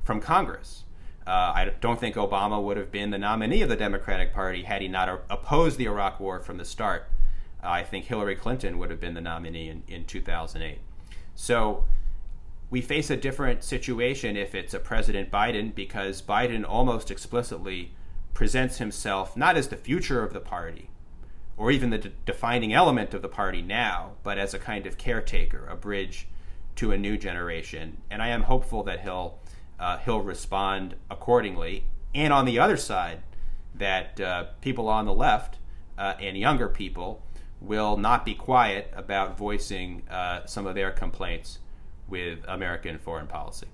from 0.04 0.20
Congress. 0.20 0.84
Uh, 1.26 1.54
I 1.56 1.72
don't 1.82 2.00
think 2.00 2.16
Obama 2.16 2.62
would 2.62 2.78
have 2.78 2.92
been 2.92 3.12
the 3.12 3.18
nominee 3.18 3.62
of 3.62 3.70
the 3.70 3.76
Democratic 3.76 4.34
Party 4.34 4.64
had 4.64 4.82
he 4.82 4.88
not 4.88 5.24
opposed 5.30 5.78
the 5.78 5.86
Iraq 5.86 6.20
War 6.20 6.40
from 6.40 6.58
the 6.58 6.66
start. 6.66 7.08
I 7.62 7.84
think 7.84 8.06
Hillary 8.06 8.36
Clinton 8.36 8.80
would 8.80 8.90
have 8.90 9.00
been 9.00 9.14
the 9.14 9.22
nominee 9.22 9.70
in, 9.70 9.84
in 9.88 10.06
2008. 10.06 10.80
So 11.36 11.86
we 12.72 12.82
face 12.82 13.10
a 13.10 13.18
different 13.18 13.64
situation 13.64 14.36
if 14.36 14.56
it's 14.56 14.74
a 14.74 14.80
President 14.80 15.30
Biden 15.30 15.76
because 15.76 16.22
Biden 16.22 16.66
almost 16.68 17.12
explicitly 17.12 17.92
presents 18.34 18.78
himself 18.78 19.38
not 19.38 19.58
as 19.58 19.68
the 19.68 19.76
future 19.76 20.24
of 20.24 20.34
the 20.34 20.40
party 20.40 20.90
or 21.58 21.70
even 21.70 21.92
the 21.92 21.98
de- 21.98 22.10
defining 22.26 22.74
element 22.74 23.14
of 23.14 23.22
the 23.22 23.28
party 23.28 23.62
now, 23.62 24.14
but 24.24 24.40
as 24.40 24.54
a 24.54 24.60
kind 24.60 24.88
of 24.88 24.98
caretaker, 24.98 25.68
a 25.68 25.76
bridge 25.76 26.28
to 26.76 26.92
a 26.92 26.98
new 26.98 27.18
generation. 27.18 27.98
And 28.10 28.22
I 28.22 28.30
am 28.30 28.44
hopeful 28.44 28.84
that 28.84 29.02
he'll 29.02 29.38
uh, 29.82 29.98
he'll 29.98 30.22
respond 30.22 30.96
accordingly. 31.10 31.86
And 32.14 32.32
on 32.32 32.46
the 32.46 32.60
other 32.60 32.78
side, 32.78 33.24
that 33.76 34.22
uh, 34.22 34.46
people 34.62 34.88
on 34.88 35.06
the 35.06 35.14
left 35.14 35.58
uh, 35.98 36.14
and 36.20 36.38
younger 36.38 36.70
people 36.70 37.24
will 37.60 37.98
not 37.98 38.24
be 38.24 38.36
quiet 38.36 38.92
about 38.96 39.38
voicing 39.38 40.04
uh, 40.10 40.46
some 40.46 40.68
of 40.68 40.76
their 40.76 40.92
complaints 40.92 41.60
with 42.08 42.40
American 42.48 42.98
foreign 42.98 43.28
policy. 43.28 43.68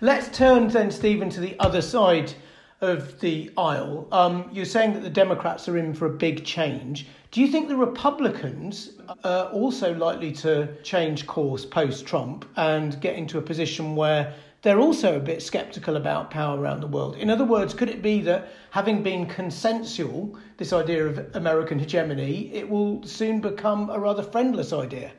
Let's 0.00 0.36
turn 0.36 0.68
then, 0.68 0.90
Stephen, 0.90 1.30
to 1.30 1.40
the 1.40 1.58
other 1.58 1.80
side 1.80 2.34
of 2.80 3.20
the 3.20 3.50
aisle. 3.56 4.06
Um, 4.12 4.48
you're 4.52 4.64
saying 4.64 4.92
that 4.94 5.02
the 5.02 5.10
Democrats 5.10 5.68
are 5.68 5.78
in 5.78 5.94
for 5.94 6.06
a 6.06 6.12
big 6.12 6.44
change. 6.44 7.06
Do 7.36 7.42
you 7.42 7.48
think 7.48 7.68
the 7.68 7.76
Republicans 7.76 8.92
are 9.22 9.50
also 9.50 9.94
likely 9.94 10.32
to 10.36 10.74
change 10.82 11.26
course 11.26 11.66
post 11.66 12.06
Trump 12.06 12.46
and 12.56 12.98
get 13.02 13.14
into 13.14 13.36
a 13.36 13.42
position 13.42 13.94
where 13.94 14.32
they're 14.62 14.80
also 14.80 15.18
a 15.18 15.20
bit 15.20 15.42
sceptical 15.42 15.96
about 15.96 16.30
power 16.30 16.58
around 16.58 16.80
the 16.80 16.86
world? 16.86 17.14
In 17.16 17.28
other 17.28 17.44
words, 17.44 17.74
could 17.74 17.90
it 17.90 18.00
be 18.00 18.22
that 18.22 18.48
having 18.70 19.02
been 19.02 19.26
consensual, 19.26 20.38
this 20.56 20.72
idea 20.72 21.06
of 21.08 21.36
American 21.36 21.78
hegemony, 21.78 22.50
it 22.54 22.66
will 22.66 23.02
soon 23.02 23.42
become 23.42 23.90
a 23.90 23.98
rather 23.98 24.22
friendless 24.22 24.72
idea? 24.72 25.12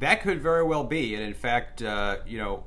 That 0.00 0.20
could 0.20 0.42
very 0.42 0.64
well 0.64 0.82
be. 0.82 1.14
And 1.14 1.22
in 1.22 1.34
fact, 1.34 1.80
uh, 1.80 2.16
you 2.26 2.38
know, 2.38 2.64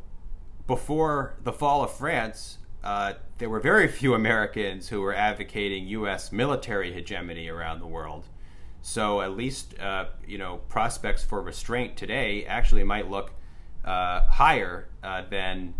before 0.67 1.35
the 1.43 1.51
fall 1.51 1.83
of 1.83 1.91
France, 1.91 2.59
uh, 2.81 3.15
there 3.37 3.49
were 3.49 3.59
very 3.59 3.87
few 3.87 4.13
Americans 4.13 4.89
who 4.89 5.01
were 5.01 5.13
advocating 5.13 5.87
U.S. 5.87 6.31
military 6.31 6.93
hegemony 6.93 7.49
around 7.49 7.79
the 7.79 7.87
world. 7.87 8.27
So 8.81 9.21
at 9.21 9.35
least 9.35 9.77
uh, 9.79 10.05
you 10.25 10.37
know 10.37 10.57
prospects 10.69 11.23
for 11.23 11.41
restraint 11.41 11.97
today 11.97 12.45
actually 12.45 12.83
might 12.83 13.09
look 13.09 13.31
uh, 13.83 14.21
higher 14.25 14.87
uh, 15.03 15.23
than 15.29 15.73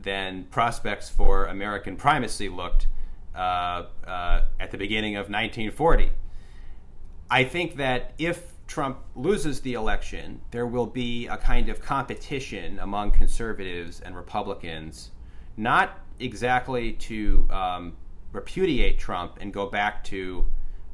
than 0.00 0.44
prospects 0.44 1.10
for 1.10 1.46
American 1.46 1.96
primacy 1.96 2.48
looked 2.48 2.86
uh, 3.34 3.84
uh, 4.06 4.42
at 4.60 4.70
the 4.70 4.78
beginning 4.78 5.16
of 5.16 5.24
1940. 5.24 6.10
I 7.30 7.44
think 7.44 7.76
that 7.76 8.12
if 8.18 8.52
Trump 8.66 8.98
loses 9.14 9.60
the 9.60 9.74
election, 9.74 10.40
there 10.50 10.66
will 10.66 10.86
be 10.86 11.26
a 11.26 11.36
kind 11.36 11.68
of 11.68 11.80
competition 11.80 12.78
among 12.78 13.10
conservatives 13.10 14.00
and 14.00 14.14
Republicans, 14.14 15.10
not 15.56 16.03
exactly 16.18 16.92
to 16.92 17.46
um, 17.50 17.96
repudiate 18.32 18.98
Trump 18.98 19.38
and 19.40 19.52
go 19.52 19.66
back 19.66 20.04
to 20.04 20.46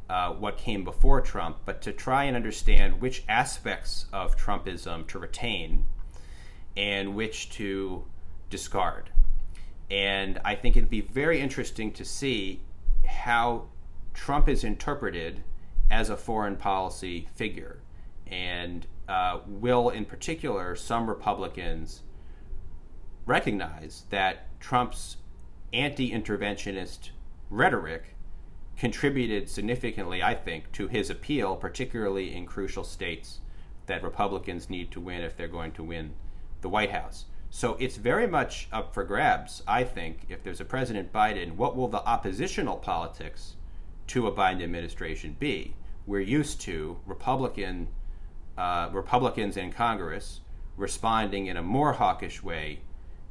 uh, 0.08 0.32
what 0.32 0.58
came 0.58 0.82
before 0.82 1.20
Trump, 1.20 1.58
but 1.64 1.80
to 1.82 1.92
try 1.92 2.24
and 2.24 2.36
understand 2.36 3.00
which 3.00 3.22
aspects 3.28 4.06
of 4.12 4.36
Trumpism 4.36 5.06
to 5.06 5.18
retain 5.18 5.86
and 6.76 7.14
which 7.14 7.50
to 7.50 8.04
discard. 8.48 9.10
And 9.90 10.40
I 10.44 10.54
think 10.54 10.76
it'd 10.76 10.90
be 10.90 11.00
very 11.00 11.40
interesting 11.40 11.92
to 11.92 12.04
see 12.04 12.60
how 13.06 13.66
Trump 14.14 14.48
is 14.48 14.64
interpreted 14.64 15.42
as 15.90 16.10
a 16.10 16.16
foreign 16.16 16.56
policy 16.56 17.28
figure. 17.34 17.80
And 18.26 18.86
uh, 19.08 19.40
will, 19.46 19.90
in 19.90 20.04
particular, 20.04 20.76
some 20.76 21.08
Republicans 21.08 22.02
recognize 23.30 24.06
that 24.10 24.58
Trump's 24.58 25.16
anti 25.72 26.10
interventionist 26.10 27.10
rhetoric 27.48 28.16
contributed 28.76 29.48
significantly, 29.48 30.20
I 30.20 30.34
think, 30.34 30.72
to 30.72 30.88
his 30.88 31.10
appeal, 31.10 31.54
particularly 31.54 32.34
in 32.34 32.44
crucial 32.44 32.82
states 32.82 33.38
that 33.86 34.02
Republicans 34.02 34.68
need 34.68 34.90
to 34.90 35.00
win 35.00 35.22
if 35.22 35.36
they're 35.36 35.46
going 35.46 35.70
to 35.72 35.84
win 35.84 36.14
the 36.60 36.68
White 36.68 36.90
House. 36.90 37.26
So 37.50 37.76
it's 37.78 37.96
very 37.96 38.26
much 38.26 38.68
up 38.72 38.92
for 38.92 39.04
grabs, 39.04 39.62
I 39.66 39.84
think, 39.84 40.26
if 40.28 40.42
there's 40.42 40.60
a 40.60 40.64
President 40.64 41.12
Biden, 41.12 41.54
what 41.54 41.76
will 41.76 41.88
the 41.88 42.04
oppositional 42.04 42.76
politics 42.76 43.54
to 44.08 44.26
a 44.26 44.32
Biden 44.32 44.62
administration 44.62 45.36
be? 45.38 45.74
We're 46.04 46.20
used 46.20 46.60
to 46.62 46.98
Republican 47.06 47.88
uh, 48.58 48.88
Republicans 48.92 49.56
in 49.56 49.72
Congress 49.72 50.40
responding 50.76 51.46
in 51.46 51.56
a 51.56 51.62
more 51.62 51.92
hawkish 51.92 52.42
way 52.42 52.80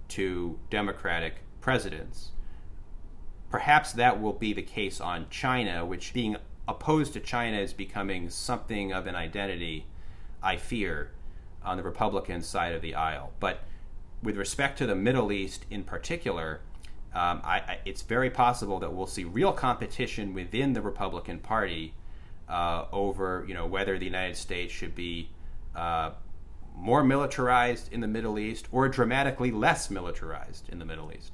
to 0.09 0.59
Democratic 0.69 1.35
presidents. 1.61 2.31
Perhaps 3.49 3.93
that 3.93 4.21
will 4.21 4.33
be 4.33 4.53
the 4.53 4.61
case 4.61 5.01
on 5.01 5.27
China, 5.29 5.85
which 5.85 6.13
being 6.13 6.37
opposed 6.67 7.13
to 7.13 7.19
China 7.19 7.57
is 7.57 7.73
becoming 7.73 8.29
something 8.29 8.93
of 8.93 9.07
an 9.07 9.15
identity, 9.15 9.87
I 10.43 10.57
fear, 10.57 11.11
on 11.63 11.77
the 11.77 11.83
Republican 11.83 12.41
side 12.41 12.73
of 12.73 12.81
the 12.81 12.93
aisle. 12.93 13.33
But 13.39 13.63
with 14.21 14.37
respect 14.37 14.77
to 14.79 14.85
the 14.85 14.95
Middle 14.95 15.31
East 15.31 15.65
in 15.71 15.83
particular, 15.83 16.61
um, 17.13 17.41
I, 17.43 17.57
I, 17.57 17.77
it's 17.85 18.03
very 18.03 18.29
possible 18.29 18.79
that 18.79 18.93
we'll 18.93 19.07
see 19.07 19.23
real 19.23 19.51
competition 19.51 20.33
within 20.33 20.73
the 20.73 20.81
Republican 20.81 21.39
Party 21.39 21.93
uh, 22.47 22.85
over, 22.91 23.45
you 23.47 23.53
know, 23.53 23.65
whether 23.65 23.97
the 23.97 24.05
United 24.05 24.37
States 24.37 24.71
should 24.71 24.93
be 24.93 25.29
uh, 25.75 26.11
more 26.79 27.03
militarized 27.03 27.91
in 27.91 27.99
the 27.99 28.07
Middle 28.07 28.39
East 28.39 28.67
or 28.71 28.87
dramatically 28.87 29.51
less 29.51 29.89
militarized 29.89 30.69
in 30.69 30.79
the 30.79 30.85
Middle 30.85 31.11
East. 31.11 31.33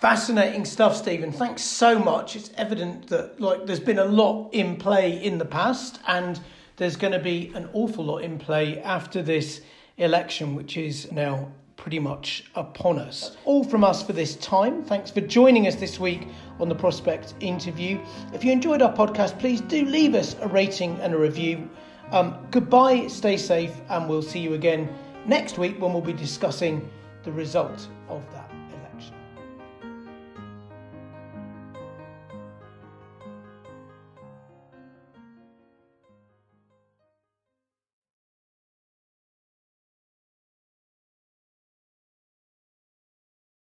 Fascinating 0.00 0.64
stuff, 0.64 0.96
Stephen. 0.96 1.32
Thanks 1.32 1.62
so 1.62 1.98
much. 1.98 2.34
It's 2.36 2.50
evident 2.56 3.06
that 3.08 3.40
like 3.40 3.66
there's 3.66 3.80
been 3.80 3.98
a 3.98 4.04
lot 4.04 4.50
in 4.52 4.76
play 4.76 5.22
in 5.22 5.38
the 5.38 5.44
past, 5.44 6.00
and 6.06 6.40
there's 6.76 6.96
going 6.96 7.12
to 7.12 7.18
be 7.18 7.52
an 7.54 7.68
awful 7.72 8.04
lot 8.04 8.18
in 8.18 8.38
play 8.38 8.80
after 8.80 9.22
this 9.22 9.60
election, 9.96 10.54
which 10.54 10.76
is 10.76 11.10
now 11.12 11.52
pretty 11.76 11.98
much 11.98 12.50
upon 12.54 12.98
us. 12.98 13.36
All 13.44 13.64
from 13.64 13.84
us 13.84 14.02
for 14.02 14.12
this 14.12 14.36
time. 14.36 14.82
Thanks 14.84 15.10
for 15.10 15.20
joining 15.20 15.66
us 15.66 15.74
this 15.74 16.00
week 16.00 16.28
on 16.58 16.68
the 16.68 16.74
Prospect 16.74 17.34
interview. 17.40 17.98
If 18.32 18.44
you 18.44 18.52
enjoyed 18.52 18.82
our 18.82 18.92
podcast, 18.92 19.38
please 19.38 19.60
do 19.60 19.84
leave 19.84 20.14
us 20.14 20.36
a 20.40 20.48
rating 20.48 20.98
and 21.00 21.14
a 21.14 21.18
review. 21.18 21.68
Um, 22.12 22.46
goodbye, 22.50 23.08
stay 23.08 23.36
safe, 23.36 23.72
and 23.88 24.08
we'll 24.08 24.22
see 24.22 24.38
you 24.38 24.54
again 24.54 24.88
next 25.26 25.58
week 25.58 25.80
when 25.80 25.92
we'll 25.92 26.02
be 26.02 26.12
discussing 26.12 26.88
the 27.24 27.32
result 27.32 27.88
of 28.08 28.22
that. 28.32 28.53